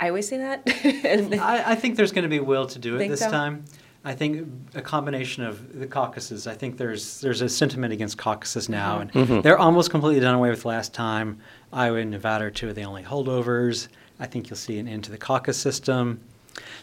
I 0.00 0.08
always 0.08 0.26
say 0.26 0.38
that. 0.38 0.62
and 1.04 1.32
I, 1.36 1.72
I 1.72 1.74
think 1.76 1.96
there's 1.96 2.12
going 2.12 2.24
to 2.24 2.28
be 2.28 2.40
will 2.40 2.66
to 2.66 2.78
do 2.80 2.96
it 2.96 3.08
this 3.08 3.20
so? 3.20 3.30
time. 3.30 3.64
I 4.06 4.14
think 4.14 4.46
a 4.74 4.82
combination 4.82 5.44
of 5.44 5.78
the 5.78 5.86
caucuses. 5.86 6.46
I 6.46 6.54
think 6.54 6.76
there's 6.76 7.20
there's 7.22 7.40
a 7.40 7.48
sentiment 7.48 7.92
against 7.92 8.18
caucuses 8.18 8.68
now, 8.68 9.00
Mm-hmm. 9.02 9.32
and 9.34 9.42
they're 9.42 9.58
almost 9.58 9.90
completely 9.90 10.20
done 10.20 10.34
away 10.34 10.50
with 10.50 10.64
last 10.66 10.92
time. 10.92 11.38
Iowa 11.72 11.98
and 11.98 12.10
Nevada 12.10 12.44
are 12.46 12.50
two 12.50 12.68
of 12.68 12.74
the 12.74 12.82
only 12.84 13.02
holdovers. 13.02 13.88
I 14.20 14.26
think 14.26 14.48
you'll 14.50 14.56
see 14.58 14.78
an 14.78 14.86
end 14.88 15.04
to 15.04 15.10
the 15.10 15.18
caucus 15.18 15.56
system, 15.56 16.20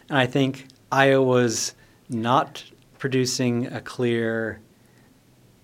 and 0.09 0.17
I 0.17 0.25
think 0.25 0.67
Iowa's 0.91 1.75
not 2.09 2.63
producing 2.97 3.67
a 3.67 3.81
clear 3.81 4.59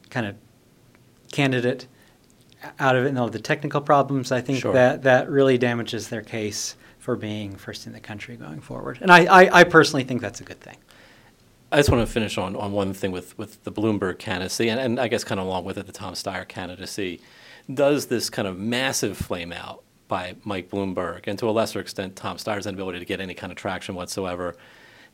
kind 0.10 0.26
of 0.28 0.36
candidate 1.32 1.88
out 2.80 2.96
of 2.96 3.06
it 3.06 3.10
and 3.10 3.20
all 3.20 3.30
the 3.30 3.40
technical 3.40 3.82
problems. 3.82 4.32
I 4.32 4.42
think 4.42 4.60
Sure. 4.62 4.74
that 4.74 5.04
that 5.04 5.30
really 5.30 5.58
damages 5.58 6.10
their 6.10 6.22
case 6.22 6.76
for 7.00 7.16
being 7.16 7.56
first 7.56 7.88
in 7.88 7.94
the 7.94 8.00
country 8.00 8.36
going 8.36 8.60
forward. 8.62 9.00
And 9.02 9.10
I, 9.12 9.26
I, 9.26 9.60
I 9.60 9.64
personally 9.64 10.04
think 10.04 10.22
that's 10.22 10.42
a 10.42 10.44
good 10.44 10.60
thing. 10.60 10.76
I 11.70 11.78
just 11.78 11.90
want 11.90 12.08
to 12.08 12.12
finish 12.12 12.38
on, 12.38 12.56
on 12.56 12.72
one 12.72 12.94
thing 12.94 13.12
with, 13.12 13.38
with 13.38 13.62
the 13.66 13.72
Bloomberg 13.74 14.20
candidacy, 14.20 14.70
and, 14.70 14.80
and 14.80 15.00
I 15.00 15.10
guess 15.10 15.26
kind 15.26 15.38
of 15.38 15.48
along 15.48 15.66
with 15.66 15.78
it, 15.78 15.86
the 15.86 15.92
Tom 15.92 16.14
Steyer 16.14 16.48
candidacy. 16.48 17.20
Does 17.74 18.06
this 18.06 18.30
kind 18.30 18.48
of 18.48 18.58
massive 18.58 19.18
flame 19.18 19.52
out 19.52 19.84
by 20.08 20.36
Mike 20.46 20.70
Bloomberg, 20.70 21.28
and 21.28 21.38
to 21.40 21.50
a 21.50 21.52
lesser 21.52 21.82
extent, 21.82 22.16
Tom 22.16 22.38
Steyer's 22.38 22.66
inability 22.66 23.00
to 23.00 23.06
get 23.06 23.20
any 23.20 23.34
kind 23.34 23.52
of 23.52 23.58
traction 23.58 23.96
whatsoever, 23.96 24.56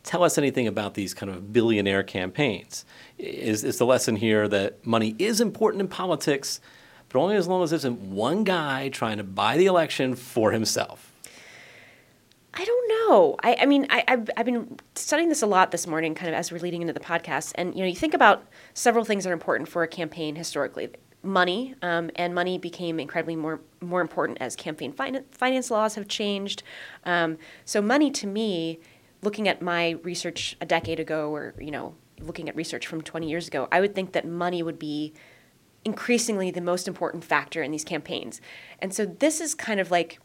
tell 0.04 0.24
us 0.24 0.38
anything 0.38 0.68
about 0.68 0.94
these 0.94 1.16
kind 1.16 1.32
of 1.32 1.52
billionaire 1.52 2.04
campaigns? 2.04 2.86
Is, 3.18 3.64
is 3.64 3.80
the 3.80 3.86
lesson 3.88 4.16
here 4.16 4.48
that 4.50 4.86
money 4.86 5.16
is 5.18 5.42
important 5.42 5.82
in 5.82 5.88
politics, 5.88 6.62
but 7.10 7.18
only 7.18 7.36
as 7.36 7.48
long 7.48 7.64
as 7.64 7.72
there 7.72 7.78
isn't 7.78 8.00
one 8.00 8.44
guy 8.44 8.90
trying 8.90 9.18
to 9.18 9.24
buy 9.24 9.58
the 9.58 9.66
election 9.66 10.14
for 10.14 10.52
himself? 10.52 11.13
I 12.56 12.66
don't 12.66 12.90
know. 12.90 13.36
I, 13.44 13.58
I 13.62 13.66
mean, 13.66 13.88
I, 13.90 14.04
I've, 14.08 14.30
I've 14.38 14.46
been 14.46 14.80
studying 14.96 15.30
this 15.30 15.42
a 15.42 15.48
lot 15.48 15.72
this 15.72 15.88
morning, 15.88 16.14
kind 16.14 16.30
of 16.30 16.36
as 16.36 16.52
we're 16.52 16.60
leading 16.60 16.82
into 16.82 16.94
the 16.94 17.00
podcast. 17.00 17.52
And, 17.56 17.74
you 17.74 17.82
know, 17.82 17.88
you 17.88 17.96
think 17.96 18.14
about 18.14 18.46
several 18.76 19.04
things 19.06 19.24
that 19.24 19.32
are 19.32 19.34
important 19.34 19.70
for 19.70 19.82
a 19.82 19.88
campaign 19.88 20.36
historically. 20.36 20.90
Money, 21.24 21.74
um, 21.82 22.12
and 22.16 22.36
money 22.36 22.58
became 22.58 23.00
incredibly 23.00 23.38
more 23.38 23.62
more 23.80 24.02
important 24.02 24.40
as 24.42 24.58
campaign 24.58 24.92
fin- 24.92 25.24
finance 25.32 25.72
laws 25.72 25.96
have 25.96 26.10
changed. 26.10 26.64
Um, 27.06 27.38
so, 27.64 27.82
money 27.82 28.12
to 28.12 28.28
me, 28.28 28.82
looking 29.22 29.48
at 29.48 29.62
my 29.62 29.92
research 30.04 30.58
a 30.60 30.66
decade 30.66 31.00
ago, 31.00 31.34
or 31.34 31.56
you 31.60 31.72
know, 31.72 31.96
looking 32.20 32.50
at 32.50 32.58
research 32.58 32.88
from 32.88 33.02
20 33.02 33.30
years 33.30 33.48
ago, 33.48 33.70
I 33.72 33.80
would 33.80 33.96
think 33.96 34.12
that 34.12 34.28
money 34.28 34.62
would 34.62 34.78
be 34.78 35.14
increasingly 35.86 36.52
the 36.52 36.62
most 36.62 36.90
important 36.90 37.24
factor 37.24 37.64
in 37.64 37.72
these 37.72 37.84
campaigns. 37.84 38.42
And 38.80 38.94
so 38.94 39.06
this 39.06 39.42
is 39.42 39.56
kind 39.56 39.80
of 39.80 39.92
like, 39.92 40.20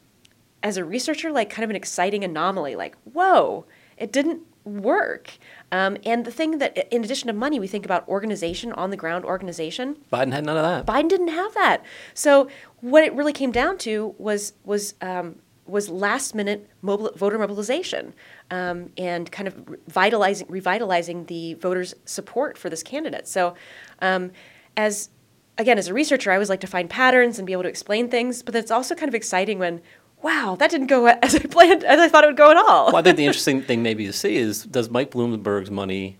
as 0.61 0.77
a 0.77 0.83
researcher, 0.83 1.31
like 1.31 1.49
kind 1.49 1.63
of 1.63 1.69
an 1.69 1.75
exciting 1.75 2.23
anomaly. 2.23 2.75
Like, 2.75 2.95
whoa, 3.03 3.65
it 3.97 4.11
didn't 4.11 4.41
work. 4.63 5.37
Um, 5.71 5.97
and 6.05 6.25
the 6.25 6.31
thing 6.31 6.57
that, 6.59 6.93
in 6.93 7.03
addition 7.03 7.27
to 7.27 7.33
money, 7.33 7.59
we 7.59 7.67
think 7.67 7.85
about 7.85 8.07
organization, 8.07 8.71
on 8.73 8.89
the 8.89 8.97
ground 8.97 9.25
organization. 9.25 9.97
Biden 10.11 10.33
had 10.33 10.45
none 10.45 10.57
of 10.57 10.63
that. 10.63 10.85
Biden 10.85 11.09
didn't 11.09 11.29
have 11.29 11.53
that. 11.53 11.83
So 12.13 12.49
what 12.81 13.03
it 13.03 13.13
really 13.13 13.33
came 13.33 13.51
down 13.51 13.77
to 13.79 14.15
was 14.17 14.53
was 14.63 14.95
um, 15.01 15.37
was 15.65 15.87
last 15.89 16.33
minute 16.33 16.67
voter 16.81 17.37
mobilization 17.37 18.13
um, 18.49 18.89
and 18.97 19.31
kind 19.31 19.47
of 19.47 19.55
vitalizing 19.87 20.47
revitalizing 20.49 21.25
the 21.25 21.53
voters' 21.55 21.93
support 22.05 22.57
for 22.57 22.69
this 22.69 22.83
candidate. 22.83 23.27
So 23.27 23.55
um, 24.01 24.31
as 24.75 25.09
again 25.57 25.77
as 25.77 25.87
a 25.87 25.93
researcher, 25.93 26.31
I 26.31 26.35
always 26.35 26.49
like 26.49 26.61
to 26.61 26.67
find 26.67 26.89
patterns 26.89 27.37
and 27.37 27.45
be 27.45 27.53
able 27.53 27.63
to 27.63 27.69
explain 27.69 28.09
things, 28.09 28.43
but 28.43 28.55
it's 28.55 28.71
also 28.71 28.95
kind 28.95 29.09
of 29.09 29.15
exciting 29.15 29.59
when. 29.59 29.81
Wow, 30.21 30.55
that 30.59 30.69
didn't 30.69 30.87
go 30.87 31.07
as 31.21 31.35
I 31.35 31.39
planned, 31.39 31.83
as 31.83 31.99
I 31.99 32.09
thought 32.09 32.23
it 32.23 32.27
would 32.27 32.37
go 32.37 32.51
at 32.51 32.57
all. 32.57 32.87
well, 32.87 32.97
I 32.97 33.01
think 33.01 33.17
the 33.17 33.25
interesting 33.27 33.61
thing 33.61 33.81
maybe 33.83 34.05
to 34.05 34.13
see 34.13 34.37
is 34.37 34.63
does 34.63 34.89
Mike 34.89 35.11
Bloomberg's 35.11 35.71
money 35.71 36.19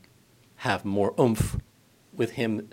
have 0.57 0.83
more 0.85 1.13
oomph 1.19 1.57
with 2.13 2.31
him 2.31 2.69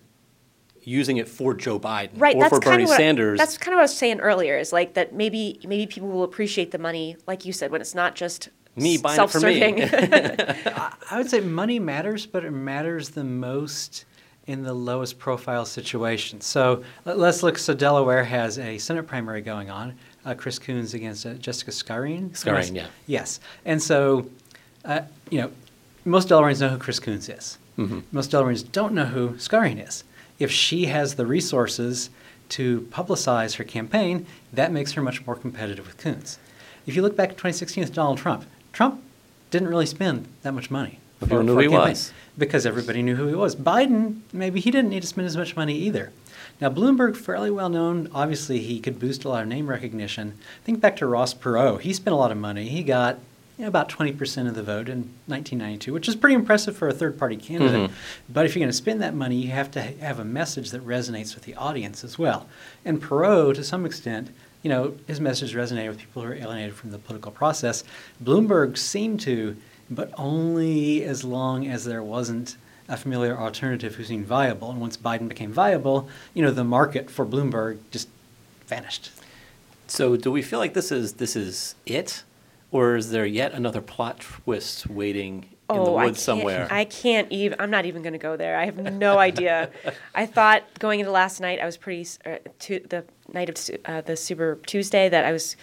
using 0.83 1.16
it 1.16 1.28
for 1.28 1.52
Joe 1.54 1.78
Biden 1.80 2.11
right 2.16 2.37
or 2.37 2.40
that's 2.40 2.54
for 2.54 2.61
kind 2.61 2.75
Bernie 2.75 2.83
of 2.85 2.88
what, 2.90 2.97
Sanders? 2.97 3.38
that's 3.38 3.59
kind 3.59 3.73
of 3.75 3.76
what 3.78 3.80
i 3.80 3.85
was 3.85 3.97
saying 3.97 4.21
earlier 4.21 4.56
is 4.56 4.73
like 4.73 4.95
that 4.95 5.12
maybe 5.12 5.59
maybe 5.64 5.85
people 5.87 6.09
will 6.09 6.23
appreciate 6.23 6.71
the 6.71 6.78
money 6.78 7.16
like 7.26 7.45
you 7.45 7.52
said 7.52 7.73
when 7.73 7.80
it's 7.80 7.95
not 7.95 8.14
just 8.14 8.50
Me 8.76 8.97
buying 8.97 9.21
it 9.21 9.30
for 9.30 9.40
me. 9.40 9.59
self-serving 9.59 10.73
I 11.11 11.18
would 11.18 11.28
say 11.30 11.40
money 11.40 11.78
matters, 11.80 12.25
but 12.26 12.45
it 12.45 12.50
matters 12.52 13.11
the 13.11 13.25
most 13.25 14.04
in 14.47 14.62
the 14.62 14.75
lowest 14.75 15.18
profile 15.18 15.64
situations. 15.64 16.45
So 16.47 16.83
let's 17.04 17.42
look. 17.42 17.59
So 17.59 17.75
Delaware 17.75 18.23
has 18.25 18.59
a 18.59 18.78
Senate 18.78 19.06
primary 19.09 19.40
going 19.40 19.71
on. 19.71 19.95
Uh, 20.26 20.35
Chris 20.35 20.59
Coons 20.59 20.92
against 20.92 21.25
uh, 21.25 21.35
Jessica 21.35 21.71
Scarane. 21.71 22.35
Scarane, 22.35 22.75
yeah. 22.75 22.88
Yes, 23.06 23.38
and 23.64 23.80
so 23.80 24.28
uh, 24.85 25.02
you 25.30 25.40
know 25.40 25.52
most 26.04 26.28
Delawareans 26.28 26.61
know 26.61 26.68
who 26.68 26.78
Chris 26.78 26.99
Coons 26.99 27.28
is. 27.28 27.59
Mm-hmm. 27.78 28.00
Most 28.12 28.30
Delawareans 28.30 28.71
don't 28.71 28.92
know 28.92 29.04
who 29.04 29.38
Scarane 29.38 29.78
is. 29.78 30.04
If 30.38 30.50
she 30.50 30.87
has 30.87 31.14
the 31.14 31.26
resources 31.26 32.11
to 32.50 32.83
publicize 32.90 33.56
her 33.56 33.64
campaign, 33.64 34.26
that 34.52 34.73
makes 34.73 34.92
her 34.92 35.02
much 35.02 35.26
more 35.26 35.37
competitive 35.37 35.87
with 35.87 35.99
Coons. 35.99 36.38
If 36.87 36.95
you 36.95 37.02
look 37.02 37.16
back 37.16 37.30
at 37.30 37.37
2016 37.37 37.85
with 37.85 37.92
Donald 37.92 38.18
Trump, 38.18 38.45
Trump 38.73 39.02
didn't 39.50 39.68
really 39.68 39.87
spend 39.87 40.28
that 40.42 40.52
much 40.52 40.71
money. 40.71 41.00
People 41.21 41.42
knew 41.42 41.54
who 41.54 41.61
he 41.61 41.68
campaign 41.68 41.90
was. 41.90 42.12
Because 42.38 42.66
everybody 42.66 43.02
knew 43.02 43.16
who 43.16 43.26
he 43.26 43.35
was. 43.35 43.56
Biden, 43.56 44.21
maybe 44.33 44.61
he 44.61 44.71
didn't 44.71 44.90
need 44.90 45.00
to 45.00 45.09
spend 45.09 45.26
as 45.26 45.37
much 45.37 45.56
money 45.56 45.75
either. 45.75 46.12
Now, 46.60 46.70
Bloomberg, 46.70 47.16
fairly 47.16 47.50
well 47.50 47.68
known. 47.68 48.08
Obviously, 48.14 48.60
he 48.60 48.80
could 48.80 48.98
boost 48.98 49.25
a 49.25 49.28
lot 49.28 49.42
of 49.42 49.48
name 49.48 49.66
recognition. 49.66 50.38
Think 50.64 50.80
back 50.80 50.96
to 50.96 51.06
Ross 51.06 51.34
Perot. 51.34 51.80
He 51.80 51.92
spent 51.92 52.14
a 52.14 52.18
lot 52.18 52.32
of 52.32 52.38
money. 52.38 52.68
He 52.68 52.82
got 52.82 53.18
you 53.58 53.62
know, 53.62 53.68
about 53.68 53.88
20% 53.88 54.48
of 54.48 54.54
the 54.54 54.62
vote 54.62 54.88
in 54.88 55.10
1992, 55.26 55.92
which 55.92 56.08
is 56.08 56.16
pretty 56.16 56.34
impressive 56.34 56.76
for 56.76 56.88
a 56.88 56.94
third 56.94 57.18
party 57.18 57.36
candidate. 57.36 57.90
Mm-hmm. 57.90 58.32
But 58.32 58.44
if 58.44 58.54
you're 58.54 58.60
going 58.60 58.70
to 58.70 58.76
spend 58.76 59.00
that 59.02 59.14
money, 59.14 59.36
you 59.36 59.50
have 59.50 59.70
to 59.72 59.82
ha- 59.82 59.98
have 60.00 60.18
a 60.18 60.25
message 60.25 60.70
that 60.70 60.86
resonates 60.86 61.34
with 61.34 61.44
the 61.44 61.54
audience 61.54 62.04
as 62.04 62.18
well. 62.18 62.48
And 62.84 63.02
Perot, 63.02 63.54
to 63.54 63.64
some 63.64 63.86
extent, 63.86 64.30
you 64.62 64.70
know, 64.70 64.94
his 65.06 65.20
message 65.20 65.54
resonated 65.54 65.88
with 65.88 65.98
people 65.98 66.22
who 66.22 66.28
are 66.28 66.34
alienated 66.34 66.75
from 66.75 66.90
the 66.90 66.98
political 66.98 67.32
process. 67.32 67.84
Bloomberg 68.22 68.76
seemed 68.76 69.20
to, 69.20 69.56
but 69.90 70.10
only 70.18 71.04
as 71.04 71.25
long 71.25 71.66
as 71.66 71.84
there 71.84 72.02
wasn't 72.02 72.56
a 72.88 72.97
familiar 72.97 73.37
alternative 73.37 73.97
who 73.97 74.05
seemed 74.05 74.26
viable. 74.26 74.71
And 74.71 74.81
once 74.81 74.97
Biden 74.97 75.28
became 75.28 75.52
viable, 75.52 76.09
you 76.35 76.43
know, 76.43 76.50
the 76.50 76.64
market 76.64 77.11
for 77.11 77.26
Bloomberg 77.26 77.78
just 77.90 78.09
vanished. 78.66 79.11
so, 79.87 80.16
do 80.16 80.31
we 80.31 80.43
feel 80.43 80.59
like 80.59 80.75
this 80.75 80.90
is 80.93 81.14
this 81.14 81.37
is 81.37 81.75
it, 81.87 82.23
or 82.71 82.97
is 82.97 83.11
there 83.11 83.26
yet 83.26 83.52
another 83.52 83.81
plot 83.81 84.21
twist 84.21 84.87
waiting 84.88 85.47
in 85.69 85.76
the 85.76 85.83
Oh, 85.83 85.97
I 85.97 86.07
woods 86.07 86.23
somewhere? 86.23 86.69
I 86.71 86.85
can't 86.85 87.31
even. 87.31 87.61
I'm 87.61 87.71
not 87.71 87.87
even 87.87 88.02
going 88.02 88.12
to 88.12 88.19
go 88.19 88.37
there. 88.37 88.57
I 88.57 88.64
have 88.66 88.78
no 88.93 89.19
idea. 89.19 89.71
I 90.14 90.26
thought 90.26 90.62
going 90.78 91.00
into 91.00 91.12
last 91.12 91.40
night, 91.40 91.61
I 91.61 91.66
was 91.66 91.76
pretty 91.76 92.07
uh, 92.25 92.37
to 92.61 92.81
the 92.88 93.05
night 93.33 93.49
of 93.49 93.71
uh, 93.85 94.00
the 94.02 94.16
Super 94.16 94.59
Tuesday 94.66 95.09
that 95.09 95.25
I 95.25 95.33
was 95.33 95.57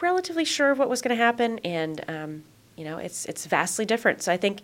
relatively 0.00 0.44
sure 0.44 0.70
of 0.70 0.78
what 0.78 0.88
was 0.88 1.02
going 1.02 1.16
to 1.16 1.22
happen, 1.22 1.58
and 1.64 2.04
um, 2.08 2.44
You 2.82 2.88
know, 2.88 2.98
it's 2.98 3.26
it's 3.26 3.46
vastly 3.46 3.84
different. 3.84 4.22
So 4.22 4.32
I 4.32 4.36
think, 4.36 4.60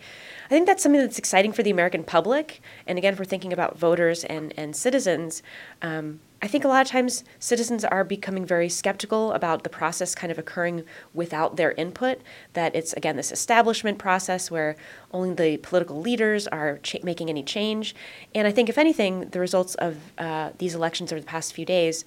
I 0.46 0.48
think 0.48 0.66
that's 0.66 0.82
something 0.82 1.00
that's 1.00 1.20
exciting 1.20 1.52
for 1.52 1.62
the 1.62 1.70
American 1.70 2.02
public. 2.02 2.60
And 2.84 2.98
again, 2.98 3.12
if 3.12 3.18
we're 3.20 3.25
thinking 3.25 3.52
about 3.52 3.78
voters 3.78 4.25
and 4.25 4.52
and 4.56 4.75
citizens, 4.75 5.40
um, 5.82 6.18
I 6.42 6.48
think 6.48 6.64
a 6.64 6.68
lot 6.68 6.84
of 6.84 6.90
times 6.90 7.22
citizens 7.38 7.84
are 7.84 8.02
becoming 8.02 8.44
very 8.44 8.68
skeptical 8.68 9.30
about 9.34 9.62
the 9.62 9.68
process 9.68 10.16
kind 10.16 10.32
of 10.32 10.38
occurring 10.38 10.82
without 11.14 11.54
their 11.54 11.70
input. 11.75 12.20
That 12.54 12.75
it's, 12.75 12.92
again, 12.94 13.14
this 13.14 13.30
establishment 13.30 13.98
process 13.98 14.50
where 14.50 14.75
only 15.12 15.34
the 15.34 15.58
political 15.58 16.00
leaders 16.00 16.48
are 16.48 16.80
making 17.04 17.30
any 17.30 17.44
change. 17.44 17.94
And 18.34 18.48
I 18.48 18.50
think, 18.50 18.68
if 18.68 18.78
anything, 18.78 19.28
the 19.30 19.38
results 19.38 19.76
of 19.76 19.96
uh, 20.18 20.50
these 20.58 20.75
elections 20.75 21.12
over 21.12 21.20
the 21.20 21.26
past 21.26 21.52
few 21.52 21.64
days 21.64 22.04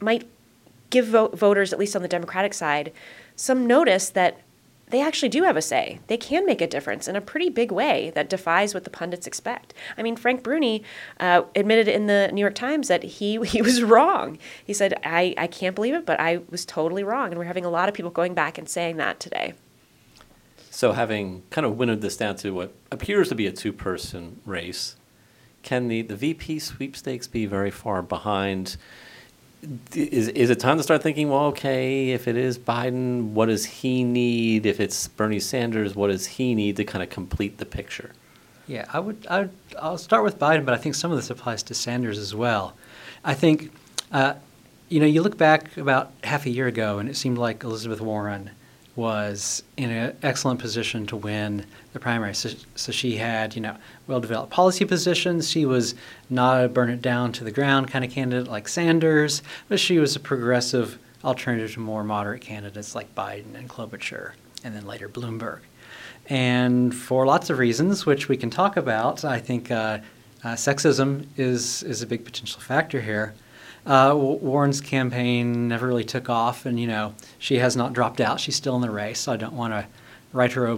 might 0.00 0.26
give 0.90 1.06
vo- 1.06 1.28
voters, 1.28 1.72
at 1.72 1.78
least 1.78 1.94
on 1.94 2.02
the 2.02 2.08
Democratic 2.08 2.54
side, 2.54 2.90
some 3.36 3.68
notice 3.68 4.10
that 4.10 4.40
they 4.90 5.02
actually 5.02 5.28
do 5.28 5.42
have 5.42 5.56
a 5.56 5.62
say. 5.62 6.00
They 6.06 6.16
can 6.16 6.46
make 6.46 6.60
a 6.60 6.66
difference 6.66 7.08
in 7.08 7.16
a 7.16 7.20
pretty 7.20 7.48
big 7.48 7.70
way 7.70 8.10
that 8.14 8.28
defies 8.28 8.74
what 8.74 8.84
the 8.84 8.90
pundits 8.90 9.26
expect. 9.26 9.74
I 9.96 10.02
mean, 10.02 10.16
Frank 10.16 10.42
Bruni 10.42 10.82
uh, 11.20 11.42
admitted 11.54 11.88
in 11.88 12.06
the 12.06 12.30
New 12.32 12.40
York 12.40 12.54
Times 12.54 12.88
that 12.88 13.02
he 13.02 13.38
he 13.44 13.62
was 13.62 13.82
wrong. 13.82 14.38
He 14.64 14.72
said, 14.72 14.94
I, 15.04 15.34
"I 15.36 15.46
can't 15.46 15.74
believe 15.74 15.94
it, 15.94 16.06
but 16.06 16.20
I 16.20 16.40
was 16.50 16.64
totally 16.64 17.04
wrong." 17.04 17.30
And 17.30 17.38
we're 17.38 17.44
having 17.44 17.64
a 17.64 17.70
lot 17.70 17.88
of 17.88 17.94
people 17.94 18.10
going 18.10 18.34
back 18.34 18.58
and 18.58 18.68
saying 18.68 18.96
that 18.96 19.20
today. 19.20 19.54
So, 20.70 20.92
having 20.92 21.42
kind 21.50 21.66
of 21.66 21.76
winnowed 21.76 22.02
this 22.02 22.16
down 22.16 22.36
to 22.36 22.50
what 22.52 22.72
appears 22.92 23.28
to 23.30 23.34
be 23.34 23.46
a 23.46 23.52
two-person 23.52 24.40
race, 24.46 24.94
can 25.62 25.88
the, 25.88 26.02
the 26.02 26.14
VP 26.14 26.60
sweepstakes 26.60 27.26
be 27.26 27.46
very 27.46 27.70
far 27.70 28.00
behind? 28.00 28.76
Is, 29.94 30.28
is 30.28 30.50
it 30.50 30.60
time 30.60 30.76
to 30.76 30.82
start 30.82 31.02
thinking, 31.02 31.30
well, 31.30 31.46
okay, 31.46 32.10
if 32.10 32.28
it 32.28 32.36
is 32.36 32.58
Biden, 32.58 33.30
what 33.30 33.46
does 33.46 33.64
he 33.64 34.04
need? 34.04 34.66
If 34.66 34.78
it's 34.78 35.08
Bernie 35.08 35.40
Sanders, 35.40 35.96
what 35.96 36.08
does 36.08 36.26
he 36.26 36.54
need 36.54 36.76
to 36.76 36.84
kind 36.84 37.02
of 37.02 37.10
complete 37.10 37.58
the 37.58 37.66
picture? 37.66 38.12
Yeah, 38.68 38.84
I 38.92 39.00
would. 39.00 39.26
I 39.28 39.40
would 39.40 39.50
I'll 39.80 39.98
start 39.98 40.22
with 40.22 40.38
Biden, 40.38 40.64
but 40.64 40.74
I 40.74 40.76
think 40.76 40.94
some 40.94 41.10
of 41.10 41.16
this 41.16 41.30
applies 41.30 41.62
to 41.64 41.74
Sanders 41.74 42.18
as 42.18 42.34
well. 42.34 42.76
I 43.24 43.34
think, 43.34 43.72
uh, 44.12 44.34
you 44.88 45.00
know, 45.00 45.06
you 45.06 45.22
look 45.22 45.38
back 45.38 45.76
about 45.76 46.12
half 46.22 46.46
a 46.46 46.50
year 46.50 46.66
ago, 46.66 46.98
and 46.98 47.08
it 47.08 47.16
seemed 47.16 47.38
like 47.38 47.64
Elizabeth 47.64 48.00
Warren 48.00 48.50
was 48.98 49.62
in 49.76 49.90
an 49.90 50.16
excellent 50.24 50.58
position 50.58 51.06
to 51.06 51.16
win 51.16 51.64
the 51.92 52.00
primary. 52.00 52.34
So, 52.34 52.50
so 52.74 52.90
she 52.90 53.16
had, 53.16 53.54
you 53.54 53.62
know, 53.62 53.76
well-developed 54.08 54.50
policy 54.50 54.84
positions. 54.84 55.48
She 55.48 55.64
was 55.64 55.94
not 56.28 56.64
a 56.64 56.68
burn 56.68 56.90
it 56.90 57.00
down 57.00 57.30
to 57.34 57.44
the 57.44 57.52
ground 57.52 57.86
kind 57.86 58.04
of 58.04 58.10
candidate 58.10 58.48
like 58.48 58.66
Sanders, 58.66 59.40
but 59.68 59.78
she 59.78 60.00
was 60.00 60.16
a 60.16 60.20
progressive 60.20 60.98
alternative 61.22 61.74
to 61.74 61.80
more 61.80 62.02
moderate 62.02 62.40
candidates 62.40 62.96
like 62.96 63.14
Biden 63.14 63.54
and 63.54 63.68
Klobuchar, 63.68 64.32
and 64.64 64.74
then 64.74 64.84
later 64.84 65.08
Bloomberg. 65.08 65.60
And 66.28 66.92
for 66.92 67.24
lots 67.24 67.50
of 67.50 67.58
reasons, 67.58 68.04
which 68.04 68.28
we 68.28 68.36
can 68.36 68.50
talk 68.50 68.76
about, 68.76 69.24
I 69.24 69.38
think 69.38 69.70
uh, 69.70 70.00
uh, 70.42 70.48
sexism 70.54 71.26
is 71.36 71.84
is 71.84 72.02
a 72.02 72.06
big 72.06 72.24
potential 72.24 72.60
factor 72.60 73.00
here. 73.00 73.32
Uh, 73.86 74.12
Warren's 74.14 74.80
campaign 74.80 75.68
never 75.68 75.86
really 75.86 76.04
took 76.04 76.28
off, 76.28 76.66
and 76.66 76.78
you 76.78 76.86
know 76.86 77.14
she 77.38 77.58
has 77.58 77.76
not 77.76 77.92
dropped 77.92 78.20
out. 78.20 78.40
She's 78.40 78.56
still 78.56 78.76
in 78.76 78.82
the 78.82 78.90
race. 78.90 79.20
So 79.20 79.32
I 79.32 79.36
don't 79.36 79.54
want 79.54 79.72
to 79.72 79.86
write 80.32 80.52
her 80.52 80.68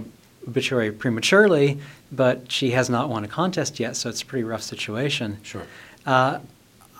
obituary 0.47 0.93
prematurely, 0.93 1.79
but 2.13 2.51
she 2.51 2.71
has 2.71 2.89
not 2.89 3.09
won 3.09 3.25
a 3.25 3.29
contest 3.29 3.81
yet, 3.81 3.97
so 3.97 4.09
it's 4.09 4.23
a 4.23 4.27
pretty 4.27 4.45
rough 4.45 4.63
situation. 4.63 5.39
Sure. 5.43 5.67
Uh, 6.07 6.39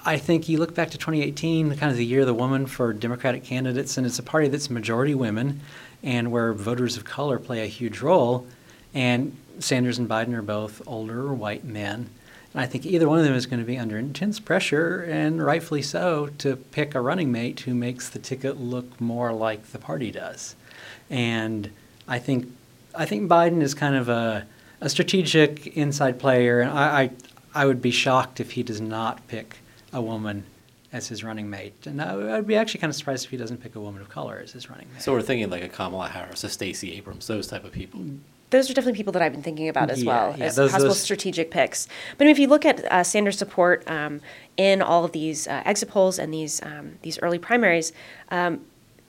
I 0.05 0.17
think 0.17 0.49
you 0.49 0.59
look 0.59 0.75
back 0.75 0.91
to 0.91 0.99
2018, 0.99 1.77
kind 1.77 1.91
of 1.91 1.97
the 1.97 2.07
year 2.07 2.21
of 2.21 2.27
the 2.27 2.35
woman 2.35 2.67
for 2.67 2.93
Democratic 2.93 3.45
candidates, 3.45 3.99
and 3.99 4.07
it's 4.07 4.19
a 4.19 4.23
party 4.23 4.49
that's 4.49 4.71
majority 4.71 5.15
women 5.15 5.61
and 6.03 6.33
where 6.33 6.55
voters 6.55 6.97
of 6.97 7.05
color 7.05 7.39
play 7.39 7.63
a 7.63 7.67
huge 7.67 8.01
role. 8.01 8.47
And 8.95 9.37
Sanders 9.59 9.99
and 9.99 10.09
Biden 10.09 10.33
are 10.33 10.43
both 10.43 10.81
older 10.87 11.33
white 11.35 11.65
men. 11.65 12.09
And 12.53 12.63
I 12.63 12.67
think 12.67 12.85
either 12.85 13.09
one 13.09 13.19
of 13.19 13.25
them 13.25 13.35
is 13.35 13.47
going 13.47 13.61
to 13.61 13.67
be 13.67 13.79
under 13.79 13.97
intense 13.97 14.41
pressure, 14.41 15.03
and 15.03 15.45
rightfully 15.45 15.83
so, 15.83 16.31
to 16.39 16.57
pick 16.57 16.95
a 16.95 17.01
running 17.01 17.31
mate 17.31 17.61
who 17.61 17.75
makes 17.75 18.09
the 18.09 18.19
ticket 18.19 18.59
look 18.59 19.01
more 19.01 19.33
like 19.33 19.67
the 19.69 19.79
party 19.79 20.11
does. 20.11 20.57
And 21.09 21.71
I 22.09 22.19
think 22.19 22.49
I 22.95 23.07
think 23.07 23.31
Biden 23.31 23.63
is 23.63 23.73
kind 23.75 23.95
of 23.95 24.09
a, 24.09 24.47
a 24.81 24.89
strategic 24.89 25.69
inside 25.77 26.19
player, 26.19 26.61
and 26.61 26.71
I, 26.71 27.03
I 27.03 27.11
I 27.55 27.67
would 27.67 27.83
be 27.83 27.91
shocked 27.91 28.41
if 28.41 28.53
he 28.53 28.63
does 28.63 28.81
not 28.81 29.27
pick 29.29 29.59
a 29.93 30.01
woman 30.01 30.45
as 30.93 31.09
his 31.09 31.23
running 31.23 31.49
mate. 31.49 31.87
And 31.87 32.03
I, 32.03 32.37
I'd 32.37 32.47
be 32.47 32.57
actually 32.57 32.81
kind 32.81 32.91
of 32.91 32.97
surprised 32.97 33.25
if 33.25 33.31
he 33.31 33.37
doesn't 33.37 33.59
pick 33.59 33.77
a 33.77 33.81
woman 33.81 34.03
of 34.03 34.09
color 34.09 34.41
as 34.43 34.53
his 34.53 34.69
running 34.69 34.89
mate. 34.93 35.03
So 35.03 35.13
we're 35.13 35.23
thinking 35.23 35.51
like 35.51 35.63
a 35.63 35.69
Kamala 35.69 36.09
Harris, 36.09 36.45
a 36.45 36.49
Stacey 36.49 36.93
Abrams, 36.97 37.27
those 37.27 37.47
type 37.47 37.65
of 37.65 37.73
people. 37.73 38.01
Those 38.51 38.69
are 38.71 38.75
definitely 38.75 38.97
people 38.99 39.13
that 39.13 39.23
I've 39.23 39.33
been 39.33 39.43
thinking 39.43 39.69
about 39.69 39.91
as 39.91 40.03
Yeah, 40.03 40.13
well 40.13 40.35
yeah, 40.39 40.45
as 40.47 40.57
those- 40.57 40.71
possible 40.73 40.89
those- 40.91 41.01
strategic 41.01 41.51
picks. 41.51 41.87
But 42.19 42.25
I 42.25 42.27
mean, 42.27 42.33
if 42.33 42.39
you 42.39 42.49
look 42.49 42.65
at 42.67 42.85
uh, 42.91 43.03
Sanders' 43.05 43.39
support 43.39 43.89
um, 43.91 44.21
in 44.57 44.83
all 44.83 45.05
of 45.05 45.13
these 45.13 45.47
uh, 45.49 45.63
exit 45.65 45.89
polls 45.89 46.19
and 46.19 46.33
these 46.35 46.61
um, 46.63 46.99
these 47.03 47.19
early 47.21 47.39
primaries, 47.39 47.93
um, 48.31 48.61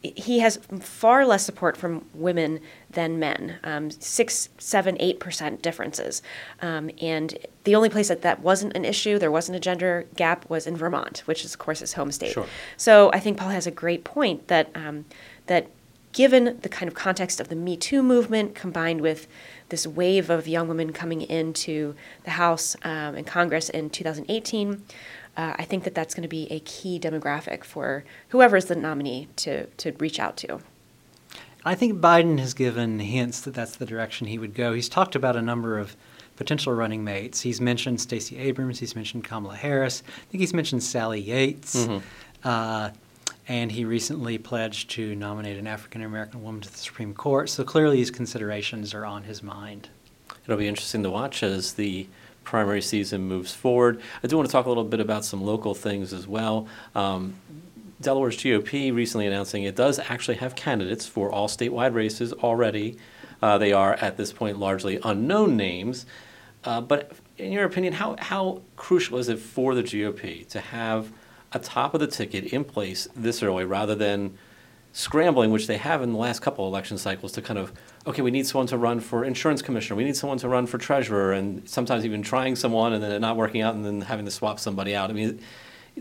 he 0.04 0.40
has 0.40 0.58
far 0.80 1.28
less 1.28 1.46
support 1.46 1.78
from 1.78 2.04
women 2.16 2.60
than 2.90 3.20
men 3.20 3.58
um, 3.64 3.92
six, 3.92 4.50
seven, 4.58 4.98
eight 5.00 5.20
percent 5.20 5.62
differences. 5.62 6.24
Um, 6.62 6.90
and 7.00 7.38
the 7.66 7.76
only 7.76 7.90
place 7.90 8.08
that 8.08 8.24
that 8.24 8.40
wasn't 8.42 8.76
an 8.76 8.84
issue, 8.84 9.20
there 9.20 9.30
wasn't 9.32 9.58
a 9.58 9.60
gender 9.60 10.06
gap, 10.16 10.50
was 10.50 10.66
in 10.66 10.76
Vermont, 10.76 11.20
which 11.26 11.46
is, 11.46 11.54
of 11.54 11.60
course, 11.60 11.82
his 11.82 11.94
home 11.94 12.12
state. 12.12 12.32
Sure. 12.34 12.48
So 12.78 13.12
I 13.14 13.20
think 13.20 13.38
Paul 13.38 13.50
has 13.50 13.68
a 13.68 13.72
great 13.72 14.04
point 14.04 14.48
that 14.48 14.70
um, 14.76 15.06
that 15.46 15.68
given 16.12 16.60
the 16.62 16.70
kind 16.70 16.88
of 16.88 16.94
context 16.94 17.40
of 17.40 17.50
the 17.50 17.56
Me 17.56 17.78
Too 17.78 18.04
movement 18.04 18.56
combined 18.56 19.02
with 19.02 19.28
this 19.70 19.88
wave 19.88 20.30
of 20.30 20.48
young 20.48 20.68
women 20.68 20.94
coming 20.94 21.22
into 21.22 21.96
the 22.24 22.32
House 22.32 22.76
um, 22.84 23.16
and 23.16 23.26
Congress 23.26 23.70
in 23.70 23.90
2018, 23.90 24.84
uh, 25.38 25.54
I 25.58 25.64
think 25.64 25.84
that 25.86 25.96
that's 25.96 26.14
going 26.14 26.24
to 26.24 26.30
be 26.30 26.48
a 26.52 26.60
key 26.62 27.00
demographic 27.00 27.64
for 27.64 28.04
whoever 28.30 28.58
is 28.58 28.66
the 28.66 28.76
nominee 28.76 29.30
to, 29.38 29.66
to 29.68 29.94
reach 29.94 30.20
out 30.20 30.38
to. 30.38 30.60
I 31.64 31.76
think 31.76 32.00
Biden 32.00 32.40
has 32.40 32.54
given 32.54 33.00
hints 33.00 33.42
that 33.42 33.54
that's 33.54 33.76
the 33.76 33.86
direction 33.86 34.28
he 34.28 34.38
would 34.38 34.56
go. 34.56 34.74
He's 34.74 34.90
talked 34.90 35.16
about 35.16 35.36
a 35.36 35.42
number 35.42 35.78
of 35.78 35.96
potential 36.36 36.74
running 36.74 37.04
mates. 37.04 37.42
He's 37.42 37.62
mentioned 37.62 38.02
Stacey 38.02 38.38
Abrams. 38.40 38.80
He's 38.80 38.96
mentioned 38.96 39.24
Kamala 39.24 39.56
Harris. 39.56 40.02
I 40.08 40.32
think 40.32 40.40
he's 40.42 40.54
mentioned 40.56 40.84
Sally 40.84 41.22
Yates. 41.22 41.88
Uh, 42.44 42.90
and 43.48 43.72
he 43.72 43.86
recently 43.86 44.38
pledged 44.38 44.90
to 44.92 45.16
nominate 45.16 45.58
an 45.58 45.68
African 45.68 46.02
American 46.04 46.44
woman 46.44 46.62
to 46.62 46.72
the 46.72 46.78
Supreme 46.78 47.14
Court. 47.14 47.50
So 47.50 47.64
clearly, 47.64 47.98
these 47.98 48.12
considerations 48.12 48.94
are 48.94 49.06
on 49.06 49.24
his 49.24 49.42
mind. 49.42 49.90
It'll 50.46 50.58
be 50.58 50.68
interesting 50.68 51.04
to 51.04 51.10
watch 51.10 51.44
as 51.44 51.74
the 51.74 52.08
primary 52.44 52.82
season 52.82 53.22
moves 53.22 53.54
forward. 53.54 54.02
I 54.24 54.28
do 54.28 54.36
want 54.38 54.50
to 54.50 54.52
talk 54.52 54.66
a 54.66 54.70
little 54.70 54.84
bit 54.84 55.00
about 55.00 55.26
some 55.26 55.44
local 55.44 55.76
things 55.76 56.14
as 56.14 56.28
well. 56.28 56.68
Um, 56.96 57.36
Delaware's 58.02 58.38
GOP 58.38 58.94
recently 58.94 59.28
announcing 59.28 59.64
it 59.64 59.76
does 59.76 60.00
actually 60.00 60.38
have 60.38 60.56
candidates 60.56 61.06
for 61.06 61.32
all 61.32 61.48
statewide 61.48 61.94
races 61.94 62.34
already. 62.34 62.98
Uh, 63.42 63.58
they 63.58 63.74
are 63.74 63.94
at 63.96 64.18
this 64.18 64.34
point 64.34 64.58
largely 64.58 65.00
unknown 65.04 65.56
names. 65.56 66.06
Uh, 66.64 66.82
but 66.82 67.12
in 67.38 67.52
your 67.52 67.66
opinion, 67.66 67.94
how, 67.94 68.16
how 68.20 68.62
crucial 68.76 69.18
is 69.18 69.30
it 69.30 69.40
for 69.40 69.74
the 69.76 69.84
GOP 69.84 70.48
to 70.50 70.60
have 70.60 71.12
a 71.54 71.60
top 71.60 71.94
of 71.94 72.00
the 72.00 72.08
ticket 72.08 72.46
in 72.46 72.64
place 72.64 73.08
this 73.16 73.44
early 73.44 73.66
rather 73.66 73.96
than 73.96 74.38
scrambling, 74.94 75.52
which 75.52 75.68
they 75.68 75.78
have 75.78 76.02
in 76.02 76.12
the 76.12 76.18
last 76.18 76.42
couple 76.42 76.68
election 76.68 76.98
cycles, 76.98 77.32
to 77.32 77.42
kind 77.42 77.58
of, 77.58 77.72
okay, 78.06 78.22
we 78.22 78.32
need 78.32 78.46
someone 78.46 78.68
to 78.68 78.78
run 78.78 79.00
for 79.00 79.24
insurance 79.24 79.62
commissioner, 79.62 79.96
we 79.96 80.04
need 80.04 80.16
someone 80.16 80.38
to 80.38 80.50
run 80.50 80.66
for 80.66 80.78
treasurer, 80.78 81.32
and 81.32 81.68
sometimes 81.68 82.06
even 82.06 82.22
trying 82.22 82.56
someone 82.56 82.94
and 82.94 83.02
then 83.02 83.12
it 83.12 83.20
not 83.20 83.38
working 83.38 83.62
out 83.62 83.74
and 83.74 83.86
then 83.86 84.02
having 84.02 84.26
to 84.26 84.32
swap 84.32 84.60
somebody 84.60 84.94
out. 84.96 85.10
I 85.10 85.14
mean, 85.14 85.40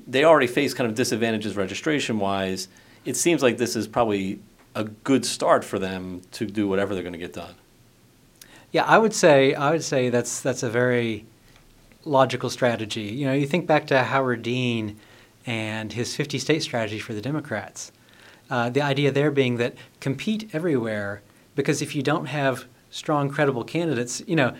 they 0.07 0.25
already 0.25 0.47
face 0.47 0.75
kind 0.75 0.89
of 0.89 0.97
disadvantages 0.97 1.57
registration 1.57 2.19
wise. 2.19 2.69
It 3.05 3.17
seems 3.17 3.43
like 3.43 3.59
this 3.59 3.77
is 3.77 3.87
probably 3.87 4.41
a 4.75 4.85
good 4.85 5.25
start 5.25 5.65
for 5.65 5.79
them 5.79 6.23
to 6.33 6.47
do 6.47 6.69
whatever 6.69 6.95
they're 6.95 7.03
going 7.03 7.13
to 7.13 7.19
get 7.19 7.33
done. 7.33 7.55
Yeah, 8.73 8.85
I 8.85 8.99
would 8.99 9.15
say 9.15 9.55
I 9.55 9.73
would 9.73 9.83
say 9.83 10.11
that's 10.11 10.41
that's 10.41 10.63
a 10.63 10.71
very 10.71 11.27
logical 12.05 12.51
strategy. 12.51 13.03
You 13.03 13.27
know, 13.27 13.33
you 13.33 13.47
think 13.47 13.67
back 13.67 13.89
to 13.89 14.05
Howard 14.05 14.43
Dean 14.43 14.97
and 15.47 15.93
his 15.93 16.15
50 16.15 16.39
state 16.39 16.63
strategy 16.63 16.99
for 16.99 17.15
the 17.15 17.21
Democrats. 17.21 17.93
Uh, 18.51 18.69
the 18.69 18.83
idea 18.83 19.11
there 19.11 19.31
being 19.31 19.57
that 19.59 19.75
compete 20.01 20.51
everywhere 20.53 21.23
because 21.55 21.83
if 21.83 21.95
you 21.95 22.03
don't 22.03 22.27
have 22.27 22.65
strong, 22.91 23.29
credible 23.29 23.65
candidates, 23.65 24.23
you 24.27 24.37
know, 24.37 24.55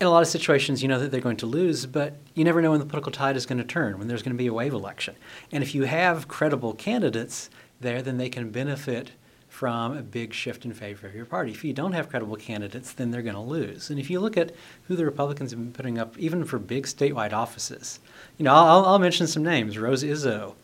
in 0.00 0.06
a 0.06 0.10
lot 0.10 0.22
of 0.22 0.28
situations, 0.28 0.82
you 0.82 0.88
know 0.88 0.98
that 0.98 1.10
they're 1.10 1.20
going 1.20 1.38
to 1.38 1.46
lose, 1.46 1.86
but 1.86 2.16
you 2.34 2.44
never 2.44 2.60
know 2.60 2.70
when 2.70 2.80
the 2.80 2.86
political 2.86 3.12
tide 3.12 3.36
is 3.36 3.46
going 3.46 3.58
to 3.58 3.64
turn, 3.64 3.98
when 3.98 4.08
there's 4.08 4.22
going 4.22 4.34
to 4.34 4.38
be 4.38 4.46
a 4.46 4.52
wave 4.52 4.74
election. 4.74 5.14
And 5.52 5.62
if 5.62 5.74
you 5.74 5.84
have 5.84 6.28
credible 6.28 6.74
candidates 6.74 7.48
there, 7.80 8.02
then 8.02 8.18
they 8.18 8.28
can 8.28 8.50
benefit 8.50 9.12
from 9.48 9.96
a 9.96 10.02
big 10.02 10.34
shift 10.34 10.66
in 10.66 10.74
favor 10.74 11.06
of 11.06 11.14
your 11.14 11.24
party. 11.24 11.50
If 11.50 11.64
you 11.64 11.72
don't 11.72 11.92
have 11.92 12.10
credible 12.10 12.36
candidates, 12.36 12.92
then 12.92 13.10
they're 13.10 13.22
going 13.22 13.36
to 13.36 13.40
lose. 13.40 13.88
And 13.88 13.98
if 13.98 14.10
you 14.10 14.20
look 14.20 14.36
at 14.36 14.52
who 14.84 14.96
the 14.96 15.06
Republicans 15.06 15.50
have 15.50 15.60
been 15.60 15.72
putting 15.72 15.98
up, 15.98 16.18
even 16.18 16.44
for 16.44 16.58
big 16.58 16.86
statewide 16.86 17.32
offices, 17.32 18.00
you 18.38 18.44
know, 18.44 18.52
I'll, 18.54 18.84
I'll 18.84 18.98
mention 18.98 19.26
some 19.26 19.42
names: 19.42 19.78
Rose 19.78 20.02
Izzo, 20.04 20.54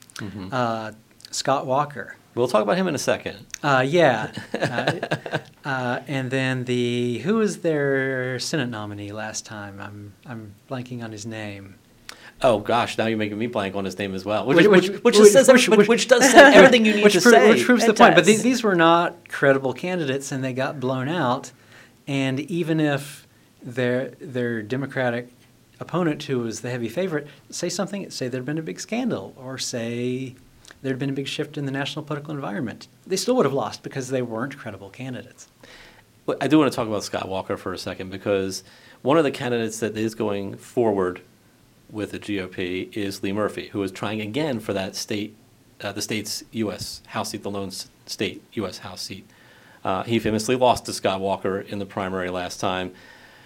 uh, 0.52 0.92
Scott 1.30 1.66
Walker, 1.66 2.16
We'll 2.34 2.48
talk 2.48 2.62
about 2.62 2.78
him 2.78 2.88
in 2.88 2.94
a 2.94 2.98
second. 2.98 3.46
Uh, 3.62 3.84
yeah. 3.86 4.32
Uh, 5.64 5.68
uh, 5.68 6.00
and 6.08 6.30
then 6.30 6.64
the 6.64 7.18
who 7.18 7.36
was 7.36 7.58
their 7.58 8.38
Senate 8.40 8.68
nominee 8.68 9.12
last 9.12 9.44
time? 9.46 9.78
I'm 9.80 10.12
I'm 10.26 10.54
blanking 10.68 11.04
on 11.04 11.12
his 11.12 11.24
name. 11.26 11.76
Oh 12.40 12.58
gosh, 12.58 12.98
now 12.98 13.06
you're 13.06 13.18
making 13.18 13.38
me 13.38 13.46
blank 13.46 13.76
on 13.76 13.84
his 13.84 13.96
name 13.98 14.14
as 14.14 14.24
well, 14.24 14.44
which 14.46 14.56
Which- 14.56 14.66
which, 14.66 14.88
which- 14.90 15.02
which, 15.04 15.18
which- 15.18 15.28
says 15.30 15.48
which- 15.48 16.08
does 16.08 16.28
say 16.30 16.38
everything 16.54 16.84
you 16.84 16.94
need 16.94 17.04
which 17.04 17.12
to 17.14 17.20
pro- 17.20 17.30
say. 17.32 17.48
Which 17.50 17.64
proves 17.64 17.84
the 17.84 17.90
It 17.92 17.98
point. 17.98 18.14
But 18.16 18.24
does. 18.24 18.38
the- 18.38 18.42
these 18.42 18.62
were 18.64 18.74
not 18.74 19.28
credible 19.28 19.72
candidates, 19.72 20.32
and 20.32 20.42
they 20.42 20.52
got 20.52 20.80
blown 20.80 21.08
out. 21.08 21.52
And 22.08 22.40
even 22.40 22.80
if 22.80 23.26
their 23.62 24.10
their 24.20 24.62
Democratic 24.62 25.28
opponent, 25.82 26.22
who 26.22 26.38
was 26.40 26.60
the 26.60 26.70
heavy 26.70 26.88
favorite, 26.88 27.26
say 27.50 27.68
something, 27.68 28.08
say 28.10 28.28
there'd 28.28 28.44
been 28.44 28.58
a 28.58 28.62
big 28.62 28.80
scandal, 28.80 29.34
or 29.36 29.58
say 29.58 30.34
there'd 30.80 30.98
been 30.98 31.10
a 31.10 31.14
big 31.14 31.28
shift 31.28 31.56
in 31.56 31.66
the 31.66 31.72
national 31.72 32.04
political 32.04 32.34
environment, 32.34 32.88
they 33.06 33.16
still 33.16 33.36
would 33.36 33.46
have 33.46 33.52
lost 33.52 33.82
because 33.82 34.08
they 34.08 34.22
weren't 34.22 34.56
credible 34.56 34.90
candidates. 34.90 35.48
But 36.24 36.42
I 36.42 36.48
do 36.48 36.58
want 36.58 36.72
to 36.72 36.76
talk 36.76 36.86
about 36.86 37.04
Scott 37.04 37.28
Walker 37.28 37.56
for 37.56 37.72
a 37.72 37.78
second 37.78 38.10
because 38.10 38.62
one 39.02 39.18
of 39.18 39.24
the 39.24 39.30
candidates 39.30 39.80
that 39.80 39.96
is 39.96 40.14
going 40.14 40.56
forward 40.56 41.20
with 41.90 42.12
the 42.12 42.18
GOP 42.18 42.96
is 42.96 43.22
Lee 43.22 43.32
Murphy, 43.32 43.68
who 43.68 43.82
is 43.82 43.92
trying 43.92 44.20
again 44.20 44.60
for 44.60 44.72
that 44.72 44.96
state, 44.96 45.36
uh, 45.80 45.92
the 45.92 46.02
state's 46.02 46.44
U.S. 46.52 47.02
House 47.08 47.30
seat, 47.30 47.42
the 47.42 47.50
lone 47.50 47.72
state 48.06 48.42
U.S. 48.52 48.78
House 48.78 49.02
seat. 49.02 49.28
Uh, 49.84 50.04
he 50.04 50.18
famously 50.18 50.54
lost 50.54 50.86
to 50.86 50.92
Scott 50.92 51.20
Walker 51.20 51.60
in 51.60 51.80
the 51.80 51.86
primary 51.86 52.30
last 52.30 52.60
time. 52.60 52.92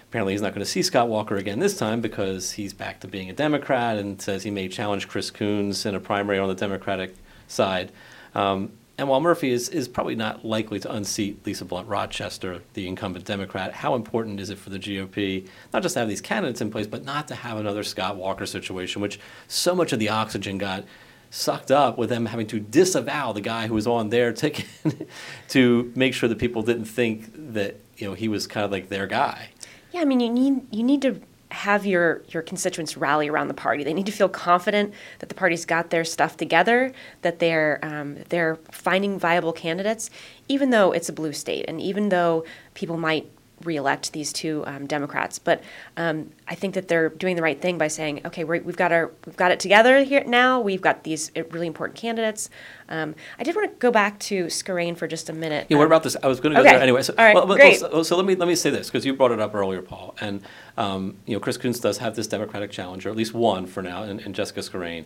Apparently, 0.09 0.33
he's 0.33 0.41
not 0.41 0.53
going 0.53 0.63
to 0.63 0.65
see 0.65 0.81
Scott 0.81 1.09
Walker 1.09 1.35
again 1.35 1.59
this 1.59 1.77
time 1.77 1.99
because 1.99 2.53
he's 2.53 2.73
back 2.73 3.01
to 3.01 3.07
being 3.07 3.29
a 3.29 3.33
Democrat 3.33 3.97
and 3.97 4.21
says 4.21 4.43
he 4.43 4.51
may 4.51 4.69
challenge 4.69 5.07
Chris 5.07 5.29
Coons 5.29 5.85
in 5.85 5.95
a 5.95 5.99
primary 5.99 6.39
on 6.39 6.47
the 6.47 6.55
Democratic 6.55 7.13
side. 7.47 7.91
Um, 8.33 8.71
and 8.97 9.07
while 9.07 9.19
Murphy 9.19 9.51
is, 9.51 9.69
is 9.69 9.87
probably 9.87 10.15
not 10.15 10.43
likely 10.43 10.79
to 10.79 10.91
unseat 10.91 11.45
Lisa 11.45 11.65
Blunt 11.65 11.87
Rochester, 11.87 12.61
the 12.73 12.87
incumbent 12.87 13.25
Democrat, 13.25 13.73
how 13.73 13.93
important 13.93 14.39
is 14.39 14.49
it 14.49 14.57
for 14.57 14.71
the 14.71 14.79
GOP 14.79 15.47
not 15.71 15.83
just 15.83 15.93
to 15.93 15.99
have 15.99 16.09
these 16.09 16.21
candidates 16.21 16.61
in 16.61 16.71
place, 16.71 16.87
but 16.87 17.03
not 17.03 17.27
to 17.27 17.35
have 17.35 17.57
another 17.57 17.83
Scott 17.83 18.15
Walker 18.15 18.47
situation, 18.47 19.01
which 19.01 19.19
so 19.47 19.75
much 19.75 19.93
of 19.93 19.99
the 19.99 20.09
oxygen 20.09 20.57
got 20.57 20.83
sucked 21.29 21.69
up 21.69 21.97
with 21.97 22.09
them 22.09 22.25
having 22.25 22.47
to 22.47 22.59
disavow 22.59 23.33
the 23.33 23.41
guy 23.41 23.67
who 23.67 23.73
was 23.73 23.85
on 23.85 24.09
their 24.09 24.33
ticket 24.33 24.65
to 25.49 25.91
make 25.95 26.13
sure 26.13 26.29
that 26.29 26.39
people 26.39 26.63
didn't 26.63 26.85
think 26.85 27.29
that 27.53 27.79
you 27.97 28.07
know 28.07 28.13
he 28.13 28.27
was 28.27 28.47
kind 28.47 28.63
of 28.63 28.71
like 28.71 28.89
their 28.89 29.05
guy. 29.05 29.49
Yeah, 29.91 30.01
I 30.01 30.05
mean, 30.05 30.19
you 30.19 30.29
need 30.29 30.67
you 30.71 30.83
need 30.83 31.01
to 31.03 31.21
have 31.49 31.85
your 31.85 32.23
your 32.27 32.41
constituents 32.43 32.97
rally 32.97 33.29
around 33.29 33.47
the 33.47 33.53
party. 33.53 33.83
They 33.83 33.93
need 33.93 34.05
to 34.07 34.11
feel 34.11 34.29
confident 34.29 34.93
that 35.19 35.29
the 35.29 35.35
party's 35.35 35.65
got 35.65 35.89
their 35.89 36.03
stuff 36.03 36.35
together, 36.37 36.91
that 37.21 37.39
they're 37.39 37.79
um, 37.83 38.17
they're 38.29 38.57
finding 38.71 39.17
viable 39.17 39.53
candidates, 39.53 40.09
even 40.47 40.71
though 40.71 40.91
it's 40.91 41.09
a 41.09 41.13
blue 41.13 41.33
state, 41.33 41.65
and 41.67 41.79
even 41.81 42.09
though 42.09 42.43
people 42.73 42.97
might 42.97 43.29
reelect 43.63 44.13
these 44.13 44.31
two 44.31 44.63
um, 44.67 44.85
Democrats. 44.85 45.39
But 45.39 45.63
um, 45.95 46.31
I 46.47 46.55
think 46.55 46.75
that 46.75 46.87
they're 46.87 47.09
doing 47.09 47.35
the 47.35 47.41
right 47.41 47.59
thing 47.59 47.77
by 47.77 47.87
saying, 47.87 48.21
okay, 48.25 48.43
we're, 48.43 48.61
we've 48.61 48.77
got 48.77 48.91
our 48.91 49.11
we've 49.25 49.37
got 49.37 49.51
it 49.51 49.59
together 49.59 50.03
here 50.03 50.23
now. 50.25 50.59
We've 50.59 50.81
got 50.81 51.03
these 51.03 51.31
uh, 51.35 51.43
really 51.51 51.67
important 51.67 51.97
candidates. 51.99 52.49
Um, 52.89 53.15
I 53.39 53.43
did 53.43 53.55
want 53.55 53.71
to 53.71 53.77
go 53.77 53.91
back 53.91 54.19
to 54.19 54.49
Scarane 54.49 54.95
for 54.95 55.07
just 55.07 55.29
a 55.29 55.33
minute. 55.33 55.67
Yeah, 55.69 55.77
what 55.77 55.83
Um, 55.85 55.87
about 55.91 56.03
this? 56.03 56.15
I 56.21 56.27
was 56.27 56.39
going 56.39 56.55
to 56.55 56.61
go 56.61 56.67
Okay. 56.67 56.73
there 56.75 56.81
anyway. 56.83 57.01
So, 57.01 57.13
All 57.17 57.25
right, 57.25 57.35
well, 57.35 57.47
well, 57.47 57.57
great. 57.57 57.79
So, 57.79 58.03
so 58.03 58.15
let 58.15 58.25
me 58.25 58.35
let 58.35 58.47
me 58.47 58.55
say 58.55 58.69
this 58.69 58.87
because 58.87 59.05
you 59.05 59.13
brought 59.15 59.31
it 59.31 59.39
up 59.39 59.55
earlier, 59.55 59.81
Paul. 59.81 60.15
And 60.21 60.41
um, 60.77 61.17
you 61.25 61.33
know, 61.35 61.39
Chris 61.39 61.57
Coons 61.57 61.79
does 61.79 61.97
have 61.97 62.15
this 62.15 62.27
Democratic 62.27 62.71
challenger, 62.71 63.09
at 63.09 63.15
least 63.15 63.33
one 63.33 63.65
for 63.65 63.81
now, 63.81 64.03
and, 64.03 64.19
and 64.19 64.35
Jessica 64.35 64.61
Scarane. 64.61 65.05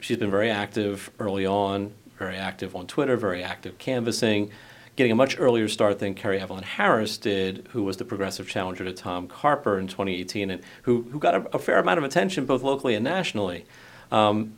She's 0.00 0.16
been 0.16 0.30
very 0.30 0.50
active 0.50 1.10
early 1.20 1.46
on, 1.46 1.92
very 2.18 2.36
active 2.36 2.74
on 2.74 2.86
Twitter, 2.86 3.16
very 3.16 3.42
active 3.42 3.78
canvassing, 3.78 4.50
getting 4.96 5.12
a 5.12 5.14
much 5.14 5.38
earlier 5.38 5.68
start 5.68 5.98
than 5.98 6.14
Kerri 6.14 6.40
Evelyn 6.40 6.64
Harris 6.64 7.16
did, 7.16 7.66
who 7.70 7.82
was 7.82 7.96
the 7.96 8.04
progressive 8.04 8.48
challenger 8.48 8.84
to 8.84 8.92
Tom 8.92 9.26
Carper 9.26 9.78
in 9.78 9.88
2018, 9.88 10.50
and 10.50 10.62
who 10.82 11.02
who 11.10 11.18
got 11.18 11.34
a, 11.34 11.56
a 11.56 11.58
fair 11.58 11.78
amount 11.78 11.98
of 11.98 12.04
attention 12.04 12.46
both 12.46 12.62
locally 12.62 12.94
and 12.94 13.04
nationally. 13.04 13.64
Um, 14.10 14.54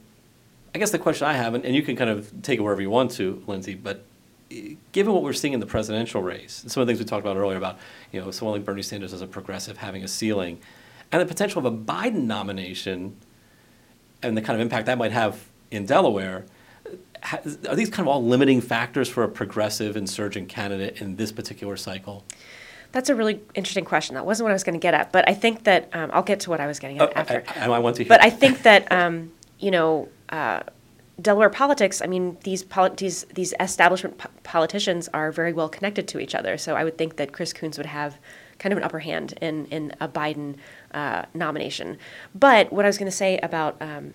I 0.75 0.79
guess 0.79 0.91
the 0.91 0.99
question 0.99 1.29
I 1.29 1.35
have, 1.35 1.55
and, 1.55 1.65
and 1.65 1.75
you 1.75 1.83
can 1.83 1.95
kind 1.95 2.11
of 2.11 2.43
take 2.43 2.59
it 2.59 2.63
wherever 2.63 2.83
you 2.83 2.91
want 2.91 3.13
to, 3.13 3.43
Lindsay, 3.47 3.75
but 3.75 4.05
eh, 4.51 4.75
given 4.91 5.13
what 5.13 5.23
we're 5.23 5.33
seeing 5.33 5.55
in 5.55 5.61
the 5.61 5.67
presidential 5.67 6.21
race, 6.21 6.63
and 6.63 6.73
some 6.73 6.81
of 6.81 6.87
the 6.87 6.93
things 6.93 6.99
we 6.99 7.09
talked 7.09 7.25
about 7.25 7.37
earlier 7.37 7.57
about, 7.57 7.79
you 8.11 8.21
know, 8.21 8.33
someone 8.33 8.57
like 8.59 8.65
Bernie 8.65 8.83
Sanders 8.83 9.13
as 9.13 9.23
a 9.23 9.29
progressive 9.29 9.77
having 9.77 10.03
a 10.03 10.09
ceiling, 10.09 10.59
and 11.13 11.23
the 11.23 11.27
potential 11.27 11.65
of 11.65 11.73
a 11.73 11.77
Biden 11.77 12.25
nomination, 12.25 13.17
and 14.21 14.37
the 14.37 14.43
kind 14.43 14.57
of 14.57 14.61
impact 14.61 14.87
that 14.87 14.99
might 14.99 15.13
have 15.13 15.45
in 15.71 15.87
Delaware, 15.87 16.45
are 17.33 17.75
these 17.77 17.91
kind 17.91 18.07
of 18.07 18.09
all 18.09 18.25
limiting 18.25 18.61
factors 18.61 19.09
for 19.09 19.23
a 19.25 19.29
progressive 19.29 19.97
insurgent 19.97 20.49
candidate 20.49 21.01
in 21.01 21.17
this 21.17 21.33
particular 21.33 21.77
cycle? 21.77 22.25
That's 22.93 23.09
a 23.09 23.15
really 23.15 23.41
interesting 23.55 23.85
question. 23.85 24.15
That 24.15 24.25
wasn't 24.25 24.45
what 24.45 24.51
I 24.51 24.55
was 24.55 24.63
going 24.63 24.79
to 24.79 24.83
get 24.83 24.95
at, 24.95 25.11
but 25.11 25.29
I 25.29 25.35
think 25.35 25.65
that 25.65 25.89
um, 25.93 26.11
I'll 26.13 26.23
get 26.23 26.41
to 26.41 26.51
what 26.51 26.61
I 26.61 26.67
was 26.67 26.79
getting 26.79 27.01
Oh, 27.01 27.07
at 27.07 27.17
after. 27.17 27.45
I, 27.57 27.67
I, 27.67 27.71
I 27.71 27.79
want 27.81 27.97
to 27.97 28.05
hear. 28.05 28.09
But 28.09 28.23
I 28.23 28.31
think 28.31 28.63
that 28.63 28.91
um, 28.93 29.33
you 29.59 29.71
know, 29.71 30.09
uh, 30.29 30.61
Delaware 31.21 31.51
politics. 31.51 32.03
I 32.03 32.07
mean, 32.07 32.37
these 32.45 32.63
poli- 32.63 32.95
these 32.97 33.25
these 33.35 33.55
establishment 33.61 34.19
po- 34.19 34.29
politicians 34.43 35.09
are 35.15 35.33
very 35.33 35.53
well 35.53 35.69
connected 35.69 36.07
to 36.09 36.19
each 36.19 36.35
other. 36.35 36.59
So 36.59 36.75
I 36.77 36.85
would 36.85 36.99
think 36.99 37.17
that 37.17 37.33
Chris 37.33 37.53
Coons 37.53 37.79
would 37.79 37.87
have 37.87 38.19
kind 38.59 38.73
of 38.73 38.79
an 38.79 38.85
upper 38.85 39.01
hand 39.01 39.35
in 39.41 39.67
in 39.67 39.93
a 40.01 40.09
Biden 40.09 40.57
uh, 40.95 41.25
nomination. 41.35 41.99
But 42.35 42.73
what 42.73 42.85
I 42.85 42.89
was 42.89 42.97
going 42.97 43.11
to 43.11 43.17
say 43.17 43.39
about 43.39 43.77
um, 43.83 44.15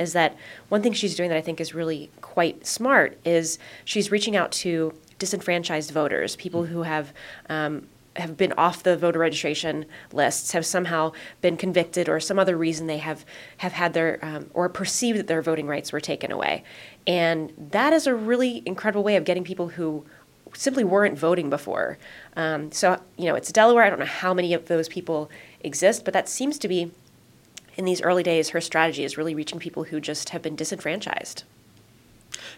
is 0.00 0.12
that 0.14 0.36
one 0.70 0.82
thing 0.82 0.92
she's 0.92 1.14
doing 1.14 1.28
that 1.28 1.38
I 1.38 1.42
think 1.42 1.60
is 1.60 1.74
really 1.74 2.10
quite 2.20 2.66
smart 2.66 3.18
is 3.24 3.58
she's 3.84 4.10
reaching 4.10 4.34
out 4.34 4.50
to 4.52 4.94
disenfranchised 5.18 5.90
voters, 5.90 6.34
people 6.36 6.64
who 6.64 6.82
have. 6.82 7.12
Um, 7.48 7.88
have 8.16 8.34
been 8.34 8.54
off 8.56 8.82
the 8.82 8.96
voter 8.96 9.18
registration 9.18 9.84
lists, 10.10 10.52
have 10.52 10.64
somehow 10.64 11.12
been 11.42 11.54
convicted, 11.54 12.08
or 12.08 12.18
some 12.18 12.38
other 12.38 12.56
reason 12.56 12.86
they 12.86 12.96
have 12.96 13.26
have 13.58 13.72
had 13.72 13.92
their 13.92 14.18
um, 14.24 14.50
or 14.54 14.70
perceived 14.70 15.18
that 15.18 15.26
their 15.26 15.42
voting 15.42 15.66
rights 15.66 15.92
were 15.92 16.00
taken 16.00 16.32
away, 16.32 16.64
and 17.06 17.52
that 17.58 17.92
is 17.92 18.06
a 18.06 18.14
really 18.14 18.62
incredible 18.64 19.04
way 19.04 19.16
of 19.16 19.24
getting 19.24 19.44
people 19.44 19.68
who 19.68 20.02
simply 20.56 20.84
weren't 20.84 21.18
voting 21.18 21.50
before. 21.50 21.98
Um, 22.36 22.72
so 22.72 23.00
you 23.16 23.26
know, 23.26 23.34
it's 23.34 23.52
Delaware. 23.52 23.84
I 23.84 23.90
don't 23.90 23.98
know 23.98 24.04
how 24.04 24.34
many 24.34 24.54
of 24.54 24.66
those 24.66 24.88
people 24.88 25.30
exist, 25.60 26.04
but 26.04 26.14
that 26.14 26.28
seems 26.28 26.58
to 26.58 26.68
be 26.68 26.90
in 27.76 27.84
these 27.84 28.00
early 28.00 28.22
days 28.22 28.50
her 28.50 28.60
strategy 28.60 29.04
is 29.04 29.18
really 29.18 29.34
reaching 29.34 29.58
people 29.58 29.84
who 29.84 30.00
just 30.00 30.30
have 30.30 30.42
been 30.42 30.56
disenfranchised. 30.56 31.44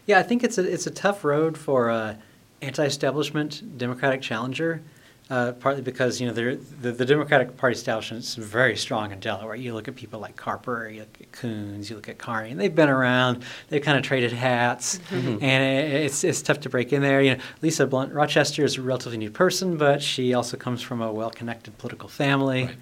Yeah, 0.07 0.19
I 0.19 0.23
think 0.23 0.43
it's 0.43 0.59
a 0.59 0.73
it's 0.73 0.87
a 0.87 0.91
tough 0.91 1.25
road 1.25 1.59
for 1.59 1.91
a 1.91 2.19
anti-establishment 2.63 3.79
Democratic 3.79 4.23
challenger. 4.23 4.83
Uh, 5.31 5.53
partly 5.53 5.83
because 5.83 6.23
you 6.23 6.27
know 6.27 6.33
the 6.33 6.59
the 6.81 7.05
Democratic 7.05 7.55
Party 7.59 7.75
establishment 7.75 8.25
is 8.25 8.35
very 8.37 8.75
strong 8.79 9.13
in 9.13 9.21
Delaware. 9.21 9.57
You 9.57 9.75
look 9.75 9.87
at 9.87 9.95
people 9.95 10.21
like 10.21 10.37
Carper, 10.37 10.89
you 10.89 11.01
look 11.01 11.21
at 11.21 11.33
Coons, 11.33 11.91
you 11.91 11.97
look 11.97 12.09
at 12.09 12.17
Carney, 12.17 12.51
and 12.51 12.59
they've 12.59 12.75
been 12.75 12.89
around. 12.89 13.45
They've 13.69 13.83
kind 13.83 13.99
of 13.99 14.05
traded 14.05 14.33
hats, 14.33 14.99
and 15.11 15.43
it, 15.43 15.93
it's 16.05 16.25
it's 16.25 16.41
tough 16.41 16.61
to 16.61 16.71
break 16.71 16.95
in 16.95 17.03
there. 17.03 17.21
You 17.21 17.35
know, 17.35 17.43
Lisa 17.61 17.87
Blunt 17.87 18.15
Rochester 18.15 18.65
is 18.65 18.79
a 18.79 18.83
relatively 18.83 19.19
new 19.19 19.31
person, 19.31 19.77
but 19.77 20.01
she 20.01 20.33
also 20.33 20.57
comes 20.57 20.81
from 20.81 21.03
a 21.03 21.13
well-connected 21.13 21.77
political 21.77 22.09
family. 22.09 22.65
Right. 22.65 22.77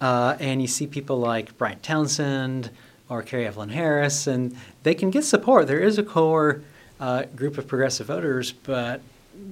Uh, 0.00 0.36
and 0.40 0.60
you 0.60 0.66
see 0.66 0.88
people 0.88 1.18
like 1.18 1.56
Bryan 1.58 1.78
Townsend 1.78 2.70
or 3.08 3.22
Kerri 3.22 3.46
Evelyn 3.46 3.68
Harris, 3.68 4.26
and 4.26 4.56
they 4.82 4.96
can 4.96 5.10
get 5.10 5.22
support. 5.22 5.68
There 5.68 5.78
is 5.78 5.96
a 5.96 6.02
core 6.02 6.62
uh, 6.98 7.26
group 7.36 7.56
of 7.56 7.68
progressive 7.68 8.08
voters, 8.08 8.50
but 8.50 9.00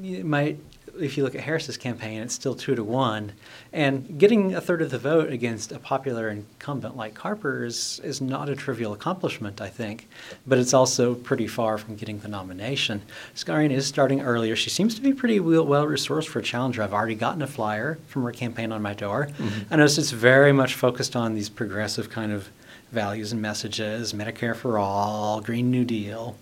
you 0.01 0.25
might, 0.25 0.59
if 1.01 1.17
you 1.17 1.25
look 1.25 1.35
at 1.35 1.41
Harris's 1.43 1.77
campaign, 1.77 2.21
it's 2.21 2.35
still 2.35 2.55
two 2.55 2.75
to 2.75 2.85
one. 2.85 3.33
And 3.73 4.19
getting 4.19 4.55
a 4.55 4.61
third 4.61 4.83
of 4.83 4.91
the 4.91 4.99
vote 4.99 5.33
against 5.33 5.73
a 5.73 5.79
popular 5.79 6.29
incumbent 6.29 6.97
like 6.97 7.15
Carper 7.15 7.65
is, 7.65 8.01
is 8.05 8.21
not 8.21 8.49
a 8.49 8.57
trivial 8.57 8.93
accomplishment, 8.93 9.61
I 9.61 9.69
think, 9.69 10.09
but 10.47 10.59
it's 10.59 10.75
also 10.75 11.15
pretty 11.15 11.47
far 11.47 11.79
from 11.79 11.97
getting 11.97 12.19
the 12.21 12.29
nomination. 12.29 13.03
Scarane 13.35 13.73
is 13.73 13.87
starting 13.87 14.21
earlier. 14.21 14.57
She 14.57 14.71
seems 14.71 14.95
to 14.95 15.01
be 15.01 15.13
pretty 15.13 15.41
well 15.41 15.65
well 15.65 15.87
resourced 15.87 16.29
for 16.29 16.41
a 16.41 16.43
challenger. 16.43 16.83
I've 16.83 16.95
already 16.95 17.15
gotten 17.15 17.43
a 17.43 17.47
flyer 17.47 17.99
from 18.09 18.25
her 18.25 18.33
campaign 18.33 18.73
on 18.73 18.83
my 18.83 18.95
door. 18.95 19.29
Mm-hmm. 19.39 19.73
I 19.73 19.77
noticed 19.77 19.99
it's 19.99 20.11
very 20.11 20.53
much 20.53 20.75
focused 20.75 21.17
on 21.17 21.35
these 21.35 21.49
progressive 21.49 22.11
kind 22.11 22.33
of 22.33 22.49
values 22.93 23.33
and 23.33 23.41
messages 23.41 24.13
Medicare 24.13 24.57
for 24.57 24.79
all, 24.79 25.41
Green 25.41 25.71
New 25.71 25.85
Deal. 25.85 26.37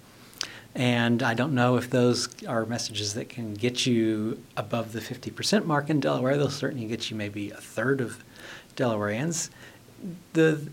And 0.78 1.24
I 1.24 1.34
don't 1.34 1.54
know 1.54 1.76
if 1.76 1.90
those 1.90 2.28
are 2.44 2.64
messages 2.64 3.14
that 3.14 3.28
can 3.28 3.54
get 3.54 3.84
you 3.84 4.40
above 4.56 4.92
the 4.92 5.00
50% 5.00 5.64
mark 5.64 5.90
in 5.90 5.98
Delaware. 5.98 6.36
They'll 6.36 6.50
certainly 6.50 6.86
get 6.86 7.10
you 7.10 7.16
maybe 7.16 7.50
a 7.50 7.56
third 7.56 8.00
of 8.00 8.22
Delawareans. 8.76 9.50
The, 10.34 10.68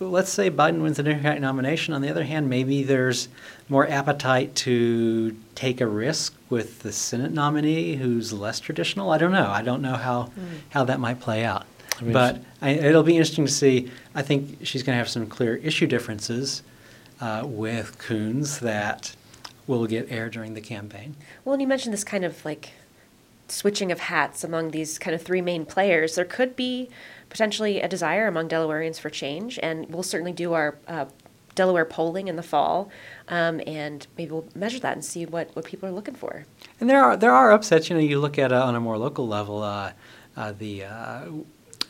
let's 0.00 0.30
say 0.30 0.50
Biden 0.50 0.80
wins 0.80 0.96
the 0.96 1.02
Democratic 1.02 1.42
nomination. 1.42 1.92
On 1.92 2.00
the 2.00 2.08
other 2.08 2.24
hand, 2.24 2.48
maybe 2.48 2.82
there's 2.82 3.28
more 3.68 3.86
appetite 3.86 4.54
to 4.54 5.36
take 5.54 5.82
a 5.82 5.86
risk 5.86 6.34
with 6.48 6.78
the 6.78 6.90
Senate 6.90 7.32
nominee 7.32 7.96
who's 7.96 8.32
less 8.32 8.60
traditional. 8.60 9.10
I 9.10 9.18
don't 9.18 9.32
know. 9.32 9.50
I 9.50 9.60
don't 9.60 9.82
know 9.82 9.96
how, 9.96 10.30
how 10.70 10.84
that 10.84 11.00
might 11.00 11.20
play 11.20 11.44
out. 11.44 11.66
I 11.98 12.04
mean, 12.04 12.14
But 12.14 12.42
I, 12.62 12.70
it'll 12.70 13.02
be 13.02 13.18
interesting 13.18 13.44
to 13.44 13.52
see. 13.52 13.90
I 14.14 14.22
think 14.22 14.60
she's 14.62 14.82
going 14.82 14.94
to 14.94 14.98
have 14.98 15.10
some 15.10 15.26
clear 15.26 15.56
issue 15.56 15.86
differences 15.86 16.62
uh, 17.20 17.42
with 17.44 17.98
Coons 17.98 18.60
that 18.60 19.14
will 19.66 19.86
get 19.86 20.10
air 20.10 20.28
during 20.28 20.54
the 20.54 20.60
campaign. 20.60 21.16
Well, 21.44 21.52
and 21.52 21.62
you 21.62 21.68
mentioned 21.68 21.92
this 21.92 22.04
kind 22.04 22.24
of 22.24 22.44
like 22.44 22.70
switching 23.48 23.90
of 23.90 24.00
hats 24.00 24.44
among 24.44 24.70
these 24.70 24.98
kind 24.98 25.14
of 25.14 25.22
three 25.22 25.42
main 25.42 25.64
players. 25.64 26.14
There 26.14 26.24
could 26.24 26.56
be 26.56 26.88
potentially 27.28 27.80
a 27.80 27.88
desire 27.88 28.26
among 28.26 28.48
Delawareans 28.48 28.98
for 28.98 29.10
change, 29.10 29.58
and 29.62 29.88
we'll 29.92 30.02
certainly 30.02 30.32
do 30.32 30.52
our 30.52 30.76
uh, 30.86 31.06
Delaware 31.54 31.84
polling 31.84 32.28
in 32.28 32.36
the 32.36 32.42
fall, 32.42 32.90
um, 33.28 33.60
and 33.66 34.06
maybe 34.16 34.30
we'll 34.30 34.48
measure 34.54 34.78
that 34.80 34.94
and 34.94 35.04
see 35.04 35.26
what, 35.26 35.54
what 35.54 35.64
people 35.64 35.88
are 35.88 35.92
looking 35.92 36.14
for. 36.14 36.44
And 36.80 36.88
there 36.88 37.02
are 37.02 37.16
there 37.16 37.32
are 37.32 37.52
upsets. 37.52 37.90
You 37.90 37.96
know, 37.96 38.02
you 38.02 38.20
look 38.20 38.38
at 38.38 38.52
uh, 38.52 38.64
on 38.64 38.74
a 38.74 38.80
more 38.80 38.96
local 38.96 39.26
level, 39.26 39.62
uh, 39.62 39.92
uh, 40.36 40.52
the 40.52 40.84
uh, 40.84 41.26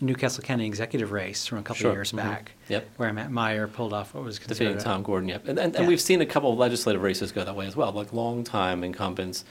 New 0.01 0.15
Castle 0.15 0.43
County 0.43 0.67
executive 0.67 1.13
race 1.13 1.47
from 1.47 1.59
a 1.59 1.63
couple 1.63 1.77
Sure. 1.81 1.91
of 1.91 1.97
years 1.97 2.13
Mhm. 2.13 2.17
back, 2.17 2.53
Yep. 2.69 2.89
where 2.97 3.13
Matt 3.13 3.31
Meyer 3.31 3.67
pulled 3.67 3.93
off 3.93 4.15
what 4.15 4.25
was 4.25 4.37
defeating 4.39 4.57
considered 4.75 4.79
a- 4.81 4.85
Tom 4.85 5.03
Gordon. 5.03 5.29
Yep, 5.29 5.49
and 5.49 5.59
and, 5.59 5.75
and 5.77 5.83
Yeah. 5.85 5.89
we've 5.89 6.01
seen 6.01 6.21
a 6.21 6.27
couple 6.27 6.53
of 6.53 6.59
legislative 6.59 7.03
races 7.03 7.33
go 7.33 7.45
that 7.45 7.55
way 7.57 7.67
as 7.67 7.77
well, 7.77 7.93
like 7.93 8.13
long 8.13 8.43
time 8.45 8.83
incumbents, 8.83 9.45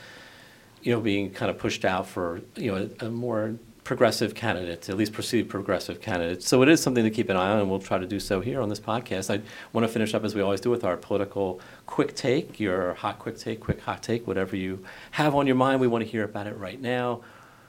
you 0.81 0.93
know, 0.93 0.99
being 1.01 1.29
kind 1.31 1.49
of 1.51 1.57
pushed 1.57 1.85
out 1.85 2.07
for 2.07 2.41
you 2.55 2.71
know 2.71 2.89
a, 3.01 3.05
a 3.05 3.09
more 3.09 3.55
progressive 3.83 4.35
candidate, 4.35 4.87
at 4.87 4.95
least 4.97 5.13
perceived 5.13 5.49
progressive 5.49 5.99
candidate. 5.99 6.43
So 6.43 6.61
it 6.61 6.69
is 6.69 6.79
something 6.79 7.03
to 7.03 7.09
keep 7.09 7.27
an 7.29 7.35
eye 7.35 7.49
on, 7.49 7.59
and 7.59 7.69
we'll 7.71 7.79
try 7.79 7.97
to 7.97 8.05
do 8.05 8.19
so 8.19 8.39
here 8.39 8.61
on 8.61 8.69
this 8.69 8.79
podcast. 8.79 9.33
I 9.33 9.41
want 9.73 9.85
to 9.87 9.91
finish 9.91 10.13
up 10.13 10.23
as 10.23 10.35
we 10.35 10.41
always 10.41 10.61
do 10.61 10.69
with 10.69 10.83
our 10.83 10.95
political 10.95 11.59
quick 11.87 12.13
take, 12.15 12.59
your 12.59 12.93
hot 12.95 13.17
quick 13.17 13.37
take, 13.39 13.59
quick 13.61 13.81
hot 13.81 14.03
take, 14.03 14.27
whatever 14.27 14.55
you 14.55 14.83
have 15.11 15.33
on 15.33 15.47
your 15.47 15.55
mind. 15.55 15.81
We 15.81 15.87
want 15.87 16.03
to 16.03 16.09
hear 16.09 16.23
about 16.23 16.45
it 16.45 16.55
right 16.57 16.79
now. 16.79 17.21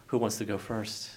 Who 0.09 0.19
wants 0.19 0.37
to 0.39 0.45
go 0.45 0.59
first? 0.59 1.09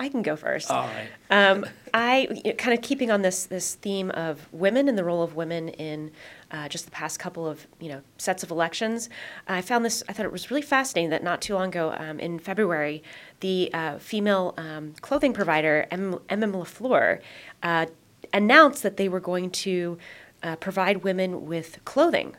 I 0.00 0.08
can 0.08 0.22
go 0.22 0.36
first. 0.36 0.70
All 0.70 0.86
right. 0.86 1.08
Um, 1.30 1.66
I 1.92 2.54
kind 2.58 2.76
of 2.76 2.82
keeping 2.82 3.10
on 3.10 3.22
this 3.22 3.46
this 3.46 3.74
theme 3.74 4.10
of 4.12 4.46
women 4.52 4.88
and 4.88 4.96
the 4.96 5.04
role 5.04 5.22
of 5.22 5.34
women 5.34 5.70
in 5.70 6.12
uh, 6.50 6.68
just 6.68 6.84
the 6.84 6.90
past 6.90 7.18
couple 7.18 7.46
of 7.46 7.66
you 7.80 7.88
know 7.88 8.00
sets 8.16 8.42
of 8.42 8.50
elections. 8.50 9.08
I 9.48 9.60
found 9.60 9.84
this. 9.84 10.02
I 10.08 10.12
thought 10.12 10.26
it 10.26 10.32
was 10.32 10.50
really 10.50 10.62
fascinating 10.62 11.10
that 11.10 11.24
not 11.24 11.40
too 11.40 11.54
long 11.54 11.68
ago, 11.68 11.94
um, 11.98 12.20
in 12.20 12.38
February, 12.38 13.02
the 13.40 13.70
uh, 13.74 13.98
female 13.98 14.54
um, 14.56 14.94
clothing 15.00 15.32
provider 15.32 15.86
M. 15.90 16.20
M. 16.28 16.40
Lafleur 16.52 17.20
uh, 17.62 17.86
announced 18.32 18.82
that 18.82 18.96
they 18.96 19.08
were 19.08 19.20
going 19.20 19.50
to 19.50 19.98
uh, 20.42 20.56
provide 20.56 20.98
women 20.98 21.46
with 21.46 21.84
clothing. 21.84 22.36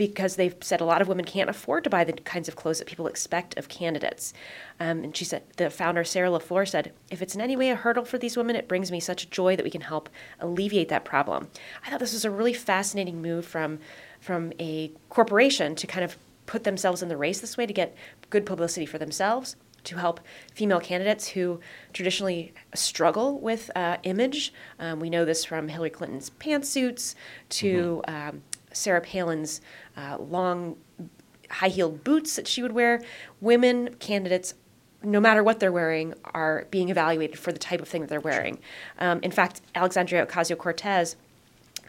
Because 0.00 0.36
they've 0.36 0.56
said 0.62 0.80
a 0.80 0.86
lot 0.86 1.02
of 1.02 1.08
women 1.08 1.26
can't 1.26 1.50
afford 1.50 1.84
to 1.84 1.90
buy 1.90 2.04
the 2.04 2.14
kinds 2.14 2.48
of 2.48 2.56
clothes 2.56 2.78
that 2.78 2.88
people 2.88 3.06
expect 3.06 3.58
of 3.58 3.68
candidates. 3.68 4.32
Um, 4.80 5.04
and 5.04 5.14
she 5.14 5.26
said, 5.26 5.42
the 5.58 5.68
founder, 5.68 6.04
Sarah 6.04 6.30
LaFleur, 6.30 6.66
said, 6.66 6.94
if 7.10 7.20
it's 7.20 7.34
in 7.34 7.42
any 7.42 7.54
way 7.54 7.68
a 7.68 7.74
hurdle 7.74 8.06
for 8.06 8.16
these 8.16 8.34
women, 8.34 8.56
it 8.56 8.66
brings 8.66 8.90
me 8.90 8.98
such 8.98 9.28
joy 9.28 9.56
that 9.56 9.62
we 9.62 9.70
can 9.70 9.82
help 9.82 10.08
alleviate 10.38 10.88
that 10.88 11.04
problem. 11.04 11.48
I 11.84 11.90
thought 11.90 12.00
this 12.00 12.14
was 12.14 12.24
a 12.24 12.30
really 12.30 12.54
fascinating 12.54 13.20
move 13.20 13.44
from, 13.44 13.78
from 14.20 14.54
a 14.58 14.90
corporation 15.10 15.74
to 15.74 15.86
kind 15.86 16.02
of 16.02 16.16
put 16.46 16.64
themselves 16.64 17.02
in 17.02 17.10
the 17.10 17.18
race 17.18 17.40
this 17.40 17.58
way 17.58 17.66
to 17.66 17.74
get 17.74 17.94
good 18.30 18.46
publicity 18.46 18.86
for 18.86 18.96
themselves, 18.96 19.54
to 19.84 19.98
help 19.98 20.20
female 20.54 20.80
candidates 20.80 21.28
who 21.28 21.60
traditionally 21.92 22.54
struggle 22.74 23.38
with 23.38 23.70
uh, 23.76 23.98
image. 24.04 24.54
Um, 24.78 24.98
we 24.98 25.10
know 25.10 25.26
this 25.26 25.44
from 25.44 25.68
Hillary 25.68 25.90
Clinton's 25.90 26.30
pantsuits 26.30 27.14
to 27.50 28.00
um, 28.08 28.42
Sarah 28.72 29.00
Palin's 29.00 29.60
uh, 29.96 30.18
long 30.18 30.76
high 31.50 31.68
heeled 31.68 32.04
boots 32.04 32.36
that 32.36 32.46
she 32.46 32.62
would 32.62 32.72
wear. 32.72 33.02
Women 33.40 33.94
candidates, 33.94 34.54
no 35.02 35.20
matter 35.20 35.42
what 35.42 35.60
they're 35.60 35.72
wearing, 35.72 36.14
are 36.26 36.66
being 36.70 36.88
evaluated 36.88 37.38
for 37.38 37.52
the 37.52 37.58
type 37.58 37.80
of 37.80 37.88
thing 37.88 38.02
that 38.02 38.10
they're 38.10 38.20
wearing. 38.20 38.58
Um, 38.98 39.20
in 39.22 39.30
fact, 39.30 39.60
Alexandria 39.74 40.24
Ocasio 40.26 40.56
Cortez, 40.56 41.16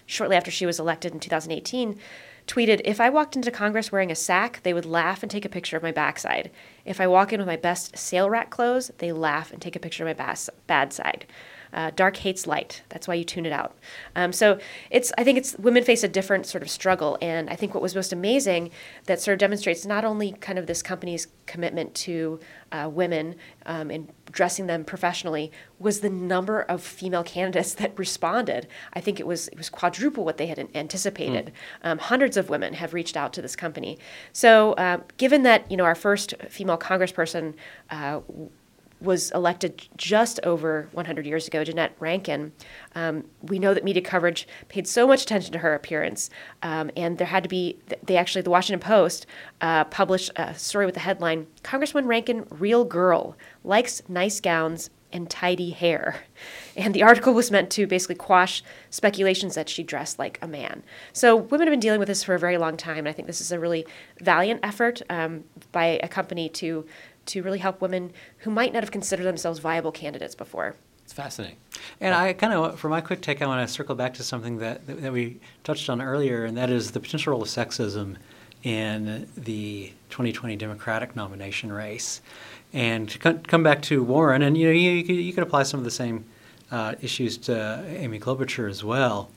shortly 0.05 0.35
after 0.35 0.51
she 0.51 0.65
was 0.65 0.79
elected 0.79 1.13
in 1.13 1.19
2018, 1.19 1.99
tweeted, 2.47 2.81
If 2.83 2.99
I 2.99 3.09
walked 3.09 3.35
into 3.35 3.51
Congress 3.51 3.91
wearing 3.91 4.11
a 4.11 4.15
sack, 4.15 4.61
they 4.63 4.73
would 4.73 4.85
laugh 4.85 5.21
and 5.21 5.31
take 5.31 5.45
a 5.45 5.49
picture 5.49 5.77
of 5.77 5.83
my 5.83 5.91
backside. 5.91 6.51
If 6.85 6.99
I 6.99 7.07
walk 7.07 7.31
in 7.31 7.39
with 7.39 7.47
my 7.47 7.55
best 7.55 7.97
sale 7.97 8.29
rack 8.29 8.49
clothes, 8.49 8.91
they 8.97 9.11
laugh 9.11 9.51
and 9.51 9.61
take 9.61 9.75
a 9.75 9.79
picture 9.79 10.07
of 10.07 10.17
my 10.17 10.25
bas- 10.25 10.49
bad 10.67 10.91
side. 10.91 11.25
Uh, 11.73 11.91
dark 11.95 12.17
hates 12.17 12.47
light. 12.47 12.81
That's 12.89 13.07
why 13.07 13.15
you 13.15 13.23
tune 13.23 13.45
it 13.45 13.51
out. 13.51 13.75
Um, 14.15 14.33
so 14.33 14.59
it's. 14.89 15.11
I 15.17 15.23
think 15.23 15.37
it's 15.37 15.57
women 15.57 15.83
face 15.83 16.03
a 16.03 16.07
different 16.07 16.45
sort 16.45 16.61
of 16.61 16.69
struggle, 16.69 17.17
and 17.21 17.49
I 17.49 17.55
think 17.55 17.73
what 17.73 17.81
was 17.81 17.95
most 17.95 18.11
amazing 18.11 18.71
that 19.05 19.21
sort 19.21 19.33
of 19.33 19.39
demonstrates 19.39 19.85
not 19.85 20.03
only 20.03 20.33
kind 20.33 20.59
of 20.59 20.67
this 20.67 20.81
company's 20.81 21.27
commitment 21.45 21.93
to 21.95 22.39
uh, 22.71 22.89
women 22.91 23.35
um, 23.65 23.91
and 23.91 24.11
dressing 24.31 24.67
them 24.67 24.83
professionally 24.85 25.51
was 25.79 25.99
the 25.99 26.09
number 26.09 26.61
of 26.61 26.81
female 26.81 27.23
candidates 27.23 27.73
that 27.75 27.97
responded. 27.97 28.67
I 28.93 29.01
think 29.01 29.19
it 29.19 29.27
was 29.27 29.47
it 29.49 29.57
was 29.57 29.69
quadruple 29.69 30.23
what 30.25 30.37
they 30.37 30.47
had 30.47 30.67
anticipated. 30.75 31.51
Um, 31.83 31.97
hundreds 31.97 32.37
of 32.37 32.49
women 32.49 32.73
have 32.73 32.93
reached 32.93 33.17
out 33.17 33.33
to 33.33 33.41
this 33.41 33.55
company. 33.55 33.97
So 34.33 34.75
um, 34.77 35.03
given 35.17 35.43
that 35.43 35.69
you 35.69 35.77
know 35.77 35.85
our 35.85 35.95
first 35.95 36.33
female 36.49 36.77
congressperson. 36.77 37.53
Uh, 37.89 38.21
was 39.01 39.31
elected 39.31 39.87
just 39.97 40.39
over 40.43 40.87
100 40.91 41.25
years 41.25 41.47
ago, 41.47 41.63
Jeannette 41.63 41.95
Rankin. 41.99 42.51
Um, 42.95 43.25
we 43.41 43.59
know 43.59 43.73
that 43.73 43.83
media 43.83 44.01
coverage 44.01 44.47
paid 44.69 44.87
so 44.87 45.07
much 45.07 45.23
attention 45.23 45.51
to 45.53 45.59
her 45.59 45.73
appearance, 45.73 46.29
um, 46.61 46.91
and 46.95 47.17
there 47.17 47.27
had 47.27 47.43
to 47.43 47.49
be. 47.49 47.79
They 48.03 48.17
actually, 48.17 48.43
the 48.43 48.49
Washington 48.49 48.85
Post 48.85 49.25
uh, 49.59 49.85
published 49.85 50.31
a 50.35 50.53
story 50.55 50.85
with 50.85 50.95
the 50.95 51.01
headline: 51.01 51.47
"Congresswoman 51.63 52.07
Rankin, 52.07 52.45
real 52.49 52.85
girl, 52.85 53.35
likes 53.63 54.01
nice 54.07 54.39
gowns." 54.39 54.89
And 55.13 55.29
tidy 55.29 55.71
hair. 55.71 56.23
And 56.77 56.93
the 56.93 57.03
article 57.03 57.33
was 57.33 57.51
meant 57.51 57.69
to 57.71 57.85
basically 57.85 58.15
quash 58.15 58.63
speculations 58.89 59.55
that 59.55 59.67
she 59.67 59.83
dressed 59.83 60.17
like 60.17 60.39
a 60.41 60.47
man. 60.47 60.83
So, 61.11 61.35
women 61.35 61.67
have 61.67 61.73
been 61.73 61.81
dealing 61.81 61.99
with 61.99 62.07
this 62.07 62.23
for 62.23 62.33
a 62.33 62.39
very 62.39 62.57
long 62.57 62.77
time. 62.77 62.99
And 62.99 63.09
I 63.09 63.11
think 63.11 63.27
this 63.27 63.41
is 63.41 63.51
a 63.51 63.59
really 63.59 63.85
valiant 64.21 64.61
effort 64.63 65.01
um, 65.09 65.43
by 65.73 65.99
a 66.01 66.07
company 66.07 66.47
to 66.47 66.85
to 67.27 67.41
really 67.43 67.59
help 67.59 67.81
women 67.81 68.11
who 68.39 68.51
might 68.51 68.73
not 68.73 68.83
have 68.83 68.91
considered 68.91 69.23
themselves 69.23 69.59
viable 69.59 69.91
candidates 69.91 70.35
before. 70.35 70.75
It's 71.03 71.13
fascinating. 71.13 71.57
And 71.99 72.13
I 72.13 72.33
kind 72.33 72.53
of, 72.53 72.79
for 72.79 72.89
my 72.89 73.01
quick 73.01 73.21
take, 73.21 73.41
I 73.41 73.45
want 73.45 73.67
to 73.67 73.73
circle 73.73 73.95
back 73.95 74.13
to 74.15 74.23
something 74.23 74.57
that, 74.59 74.87
that, 74.87 75.01
that 75.01 75.11
we 75.11 75.39
touched 75.63 75.89
on 75.89 76.01
earlier, 76.01 76.45
and 76.45 76.55
that 76.57 76.69
is 76.69 76.91
the 76.91 76.99
potential 76.99 77.31
role 77.31 77.41
of 77.41 77.49
sexism 77.49 78.15
in 78.63 79.27
the 79.35 79.91
2020 80.09 80.55
Democratic 80.55 81.15
nomination 81.15 81.71
race. 81.71 82.21
And 82.73 83.09
to 83.09 83.19
come 83.19 83.63
back 83.63 83.81
to 83.83 84.03
Warren, 84.03 84.41
and 84.41 84.57
you 84.57 84.67
know, 84.67 84.71
you, 84.71 84.91
you, 84.91 85.03
could, 85.03 85.15
you 85.15 85.33
could 85.33 85.43
apply 85.43 85.63
some 85.63 85.79
of 85.79 85.83
the 85.83 85.91
same 85.91 86.23
uh, 86.71 86.95
issues 87.01 87.37
to 87.37 87.83
Amy 87.89 88.19
Klobuchar 88.19 88.69
as 88.69 88.83
well. 88.83 89.29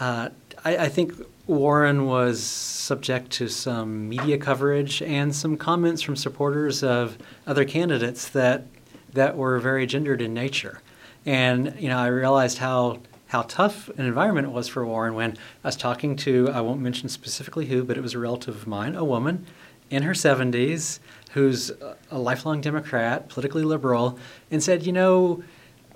Uh, 0.00 0.30
I, 0.64 0.76
I 0.76 0.88
think 0.88 1.14
Warren 1.46 2.06
was 2.06 2.42
subject 2.42 3.30
to 3.32 3.48
some 3.48 4.08
media 4.08 4.38
coverage 4.38 5.02
and 5.02 5.34
some 5.34 5.56
comments 5.56 6.00
from 6.00 6.14
supporters 6.14 6.82
of 6.82 7.18
other 7.46 7.64
candidates 7.64 8.28
that 8.30 8.66
that 9.12 9.36
were 9.36 9.58
very 9.58 9.86
gendered 9.86 10.22
in 10.22 10.32
nature. 10.32 10.80
And 11.26 11.74
you 11.78 11.88
know, 11.88 11.98
I 11.98 12.06
realized 12.06 12.58
how 12.58 13.00
how 13.26 13.42
tough 13.42 13.88
an 13.90 14.04
environment 14.04 14.46
it 14.46 14.50
was 14.50 14.68
for 14.68 14.84
Warren 14.86 15.14
when 15.14 15.32
I 15.64 15.68
was 15.68 15.76
talking 15.76 16.16
to 16.16 16.50
I 16.50 16.60
won't 16.60 16.80
mention 16.80 17.08
specifically 17.08 17.66
who, 17.66 17.82
but 17.82 17.96
it 17.96 18.02
was 18.02 18.14
a 18.14 18.18
relative 18.18 18.54
of 18.54 18.66
mine, 18.66 18.94
a 18.94 19.04
woman 19.04 19.46
in 19.90 20.02
her 20.04 20.12
70s 20.12 21.00
who's 21.32 21.70
a 22.10 22.18
lifelong 22.18 22.60
Democrat, 22.60 23.28
politically 23.28 23.62
liberal, 23.62 24.18
and 24.50 24.62
said, 24.62 24.84
you 24.84 24.92
know, 24.92 25.42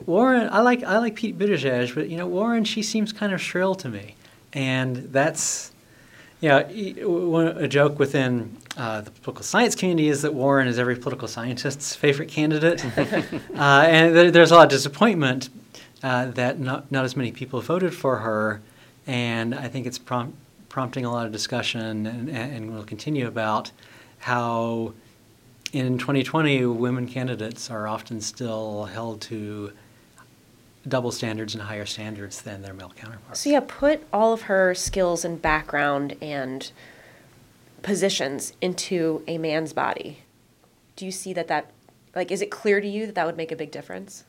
Warren, 0.05 0.49
I 0.51 0.61
like 0.61 0.83
I 0.83 0.99
like 0.99 1.15
Pete 1.15 1.39
Buttigieg, 1.39 1.95
but 1.95 2.09
you 2.09 2.17
know, 2.17 2.27
Warren, 2.27 2.65
she 2.65 2.83
seems 2.83 3.13
kind 3.13 3.33
of 3.33 3.41
shrill 3.41 3.75
to 3.77 3.89
me, 3.89 4.17
and 4.57 4.97
that's, 5.13 5.71
you 6.41 6.49
know, 6.49 7.55
a 7.59 7.69
joke 7.69 7.99
within 7.99 8.57
uh, 8.77 9.03
the 9.03 9.11
political 9.11 9.45
science 9.45 9.75
community 9.75 10.09
is 10.09 10.23
that 10.23 10.35
Warren 10.35 10.67
is 10.67 10.79
every 10.79 10.97
political 10.97 11.29
scientist's 11.29 11.95
favorite 11.95 12.29
candidate, 12.29 12.85
uh, 13.55 13.85
and 13.87 14.17
there, 14.17 14.31
there's 14.31 14.51
a 14.51 14.55
lot 14.55 14.65
of 14.65 14.71
disappointment 14.71 15.51
uh, 16.03 16.27
that 16.33 16.59
not 16.59 16.91
not 16.91 17.05
as 17.05 17.17
many 17.17 17.31
people 17.33 17.61
voted 17.61 17.95
for 17.95 18.17
her, 18.17 18.63
and 19.07 19.55
I 19.55 19.69
think 19.69 19.87
it's 19.87 19.99
prom- 19.99 20.35
prompting 20.69 21.05
a 21.05 21.13
lot 21.13 21.27
of 21.27 21.33
discussion, 21.33 22.07
and, 22.07 22.29
and 22.31 22.75
will 22.75 22.85
continue 22.85 23.29
about 23.29 23.71
how 24.19 24.95
in 25.73 25.99
2020, 25.99 26.65
women 26.65 27.07
candidates 27.07 27.71
are 27.71 27.87
often 27.87 28.21
still 28.21 28.85
held 28.87 29.21
to 29.23 29.73
double 30.89 31.11
standards 31.13 31.55
and 31.55 31.63
higher 31.63 31.87
standards 31.87 32.43
than 32.43 32.63
their 32.63 32.75
male 32.75 32.93
counterparts. 32.97 33.41
So 33.41 33.51
yeah, 33.51 33.61
put 33.67 34.07
all 34.13 34.33
of 34.33 34.43
her 34.43 34.75
skills 34.75 35.25
and 35.25 35.41
background 35.41 36.17
and 36.21 36.71
positions 37.83 38.53
into 38.61 39.23
a 39.27 39.39
man's 39.39 39.73
body. 39.73 40.21
Do 40.97 41.05
you 41.05 41.13
see 41.13 41.33
that 41.35 41.49
that 41.49 41.71
like 42.15 42.31
is 42.31 42.41
it 42.41 42.51
clear 42.51 42.81
to 42.81 42.89
you 42.89 43.07
that 43.07 43.15
that 43.15 43.27
would 43.27 43.37
make 43.37 43.53
a 43.53 43.57
big 43.57 43.71
difference? 43.71 44.25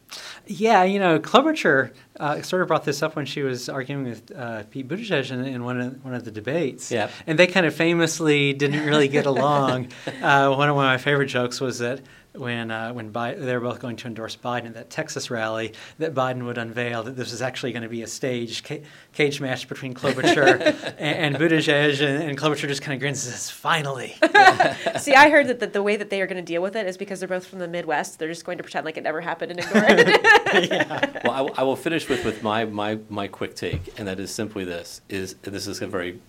Yeah, 0.46 0.84
you 0.84 1.00
know, 1.00 1.20
Klobuchar 1.20 1.92
uh, 2.20 2.42
sort 2.42 2.62
of 2.62 2.68
brought 2.68 2.84
this 2.84 3.02
up 3.02 3.16
when 3.16 3.26
she 3.26 3.42
was 3.44 3.70
arguing 3.70 4.04
with 4.04 4.32
uh, 4.36 4.64
Pete 4.70 4.88
Buttigieg 4.88 5.32
in, 5.32 5.46
in 5.46 5.64
one 5.64 5.80
of 5.80 6.04
one 6.04 6.14
of 6.14 6.26
the 6.26 6.32
debates. 6.32 6.92
Yep. 6.92 7.12
and 7.26 7.40
they 7.40 7.48
kind 7.48 7.66
of 7.66 7.74
famously 7.74 8.54
didn't 8.54 8.86
really 8.86 9.08
get 9.08 9.26
along. 9.34 9.88
uh, 10.22 10.54
one 10.54 10.70
of 10.70 10.76
one 10.76 10.86
of 10.86 10.92
my 10.92 10.98
favorite 10.98 11.28
jokes 11.28 11.62
was 11.62 11.80
that 11.80 12.02
when 12.40 12.72
uh, 12.72 12.92
when 12.94 13.10
Bi- 13.12 13.34
they 13.36 13.54
were 13.54 13.60
both 13.62 13.80
going 13.80 13.96
to 13.98 14.08
endorse 14.08 14.36
Biden 14.36 14.68
at 14.68 14.74
that 14.76 14.90
Texas 14.90 15.30
rally 15.32 15.74
that 16.00 16.14
Biden 16.14 16.46
would 16.46 16.58
unveil 16.58 17.04
that 17.04 17.16
this 17.16 17.32
was 17.32 17.42
actually 17.42 17.72
going 17.72 17.84
to 17.84 17.90
be 17.90 18.02
a 18.04 18.08
staged 18.08 18.66
ca- 18.66 18.82
cage 19.14 19.42
match 19.42 19.68
between 19.68 19.94
Klobuchar 19.94 20.96
and, 20.98 21.36
and 21.36 21.36
Buttigieg, 21.36 22.02
and, 22.06 22.24
and 22.30 22.38
Klobuchar 22.38 22.68
just 22.68 22.82
kind 22.82 22.94
of 22.94 23.00
grins 23.00 23.26
and 23.26 23.34
says, 23.34 23.50
"Finally." 23.50 24.16
See, 25.00 25.14
I 25.14 25.30
heard 25.30 25.48
that 25.48 25.60
the, 25.60 25.68
the 25.68 25.84
way 25.84 25.96
that 25.96 26.10
they 26.10 26.22
are 26.22 26.28
going 26.28 26.38
to 26.44 26.46
deal 26.54 26.62
with 26.62 26.76
it 26.76 26.88
is 26.88 26.98
because 26.98 27.20
they're 27.20 27.28
both 27.30 27.48
from 27.48 27.60
the 27.60 27.68
Midwest. 27.68 28.20
They're 28.20 28.28
just 28.30 28.46
going 28.46 28.58
to 28.58 28.64
pretend 28.64 28.86
like 28.86 28.98
it 28.98 29.04
never 29.04 29.22
happened 29.22 29.52
and 29.52 29.60
ignore 29.60 29.86
it. 29.88 30.70
yeah. 30.72 31.22
well, 31.24 31.34
I, 31.34 31.42
will- 31.42 31.54
I 31.58 31.64
will 31.64 31.76
finish 31.76 32.08
with, 32.10 32.24
with 32.26 32.44
my, 32.44 32.66
my, 32.66 33.00
my 33.10 33.28
quick 33.28 33.56
take, 33.56 33.98
and 34.00 34.08
that 34.08 34.20
is 34.20 34.32
simply 34.34 34.64
this: 34.64 35.02
is 35.10 35.36
this 35.44 35.68
is 35.68 35.82
a 35.82 35.88
very 35.88 36.20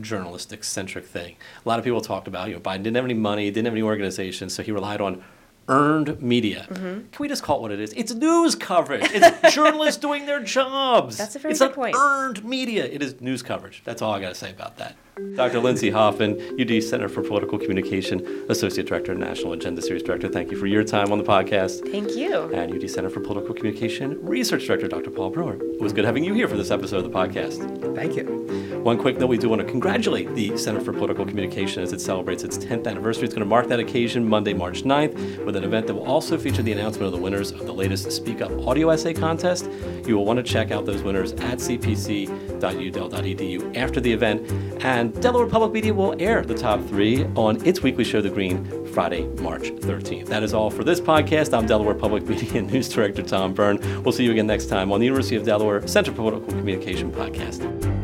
journalistic 0.00 0.62
centric 0.64 1.04
thing. 1.06 1.36
A 1.64 1.68
lot 1.68 1.78
of 1.78 1.84
people 1.84 2.00
talked 2.00 2.28
about, 2.28 2.48
you 2.48 2.54
know, 2.54 2.60
Biden 2.60 2.82
didn't 2.84 2.96
have 2.96 3.04
any 3.04 3.14
money, 3.14 3.50
didn't 3.50 3.66
have 3.66 3.74
any 3.74 3.82
organization, 3.82 4.48
so 4.48 4.62
he 4.62 4.70
relied 4.72 5.00
on 5.00 5.24
earned 5.68 6.20
media. 6.22 6.66
Mm-hmm. 6.70 6.82
Can 6.82 7.18
we 7.18 7.28
just 7.28 7.42
call 7.42 7.58
it 7.58 7.62
what 7.62 7.70
it 7.72 7.80
is? 7.80 7.92
It's 7.94 8.12
news 8.14 8.54
coverage. 8.54 9.02
It's 9.12 9.54
journalists 9.54 10.00
doing 10.00 10.26
their 10.26 10.42
jobs. 10.42 11.16
That's 11.16 11.36
a 11.36 11.38
very 11.38 11.52
it's 11.52 11.60
good 11.60 11.66
not 11.68 11.74
point. 11.74 11.96
earned 11.96 12.44
media. 12.44 12.84
It 12.86 13.02
is 13.02 13.20
news 13.20 13.42
coverage. 13.42 13.82
That's 13.84 14.02
all 14.02 14.12
I 14.12 14.20
got 14.20 14.30
to 14.30 14.34
say 14.34 14.50
about 14.50 14.76
that. 14.78 14.96
Dr. 15.34 15.58
Lindsay 15.58 15.90
Hoffman, 15.90 16.38
UD 16.60 16.80
Center 16.80 17.08
for 17.08 17.22
Political 17.24 17.58
Communication, 17.58 18.46
Associate 18.48 18.86
Director, 18.86 19.10
and 19.10 19.20
National 19.20 19.52
Agenda 19.52 19.82
Series 19.82 20.04
Director. 20.04 20.28
Thank 20.28 20.52
you 20.52 20.56
for 20.56 20.66
your 20.66 20.84
time 20.84 21.10
on 21.10 21.18
the 21.18 21.24
podcast 21.24 21.90
Thank 21.90 22.12
you. 22.16 22.54
and 22.54 22.72
UD 22.72 22.88
Center 22.88 23.10
for 23.10 23.18
Political 23.18 23.52
Communication 23.56 24.24
Research 24.24 24.66
Director, 24.66 24.86
Dr. 24.86 25.10
Paul 25.10 25.30
Brewer. 25.30 25.54
It 25.60 25.80
was 25.80 25.92
good 25.92 26.04
having 26.04 26.22
you 26.22 26.34
here 26.34 26.46
for 26.46 26.56
this 26.56 26.70
episode 26.70 26.98
of 26.98 27.02
the 27.04 27.10
podcast. 27.10 27.96
Thank 27.96 28.14
you. 28.14 28.80
One 28.84 28.96
quick 28.96 29.18
note 29.18 29.26
we 29.26 29.38
do 29.38 29.48
want 29.48 29.60
to 29.60 29.66
congratulate 29.68 30.32
the 30.36 30.56
Center 30.56 30.80
for 30.80 30.92
Political 30.92 31.26
Communication 31.26 31.82
as 31.82 31.92
it 31.92 32.00
celebrates 32.00 32.44
its 32.44 32.56
10th 32.56 32.86
anniversary. 32.86 33.24
It's 33.24 33.34
going 33.34 33.40
to 33.44 33.48
mark 33.50 33.66
that 33.68 33.80
occasion 33.80 34.26
Monday, 34.28 34.54
March 34.54 34.84
9th, 34.84 35.44
with 35.44 35.56
an 35.58 35.64
event 35.64 35.86
that 35.86 35.94
will 35.94 36.06
also 36.06 36.38
feature 36.38 36.62
the 36.62 36.72
announcement 36.72 37.04
of 37.06 37.12
the 37.12 37.18
winners 37.18 37.52
of 37.52 37.66
the 37.66 37.74
latest 37.74 38.10
Speak 38.10 38.40
Up 38.40 38.50
audio 38.66 38.88
essay 38.90 39.12
contest. 39.12 39.68
You 40.06 40.16
will 40.16 40.24
want 40.24 40.38
to 40.38 40.42
check 40.42 40.70
out 40.70 40.86
those 40.86 41.02
winners 41.02 41.32
at 41.32 41.58
cpc.udel.edu 41.58 43.76
after 43.76 44.00
the 44.00 44.10
event. 44.12 44.50
And 44.82 45.20
Delaware 45.20 45.48
Public 45.48 45.72
Media 45.72 45.92
will 45.92 46.14
air 46.18 46.42
the 46.42 46.54
top 46.54 46.82
three 46.86 47.24
on 47.34 47.62
its 47.66 47.82
weekly 47.82 48.04
show, 48.04 48.22
The 48.22 48.30
Green, 48.30 48.86
Friday, 48.86 49.24
March 49.40 49.64
13th. 49.64 50.26
That 50.26 50.42
is 50.42 50.54
all 50.54 50.70
for 50.70 50.84
this 50.84 51.00
podcast. 51.00 51.56
I'm 51.56 51.66
Delaware 51.66 51.94
Public 51.94 52.22
Media 52.28 52.62
News 52.62 52.88
Director 52.88 53.22
Tom 53.22 53.52
Byrne. 53.52 53.78
We'll 54.02 54.12
see 54.12 54.24
you 54.24 54.32
again 54.32 54.46
next 54.46 54.66
time 54.66 54.92
on 54.92 55.00
the 55.00 55.06
University 55.06 55.36
of 55.36 55.44
Delaware 55.44 55.86
Center 55.86 56.12
for 56.12 56.30
Political 56.30 56.58
Communication 56.58 57.12
podcast. 57.12 57.97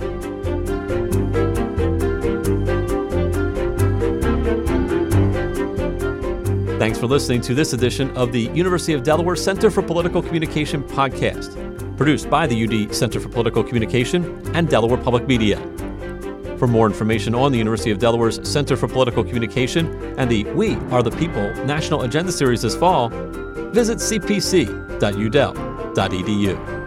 Thanks 6.85 6.99
for 6.99 7.07
listening 7.07 7.41
to 7.41 7.55
this 7.55 7.73
edition 7.73 8.15
of 8.15 8.31
the 8.31 8.43
University 8.53 8.93
of 8.93 9.03
Delaware 9.03 9.37
Center 9.37 9.71
for 9.71 9.81
Political 9.81 10.21
Communication 10.21 10.83
podcast, 10.83 11.97
produced 11.97 12.29
by 12.29 12.47
the 12.47 12.63
UD 12.63 12.95
Center 12.95 13.21
for 13.21 13.31
Political 13.31 13.65
Communication 13.65 14.55
and 14.55 14.69
Delaware 14.69 14.99
Public 14.99 15.27
Media. 15.27 15.57
For 16.59 16.67
more 16.67 16.87
information 16.87 17.35
on 17.35 17.53
the 17.53 17.57
University 17.57 17.91
of 17.91 17.99
Delaware's 17.99 18.47
Center 18.47 18.77
for 18.77 18.87
Political 18.87 19.25
Communication 19.25 19.95
and 20.19 20.31
the 20.31 20.45
We 20.53 20.75
Are 20.91 21.03
the 21.03 21.13
People 21.13 21.55
National 21.65 22.03
Agenda 22.03 22.31
Series 22.31 22.61
this 22.61 22.77
fall, 22.77 23.09
visit 23.09 23.97
cpc.udel.edu. 23.97 26.84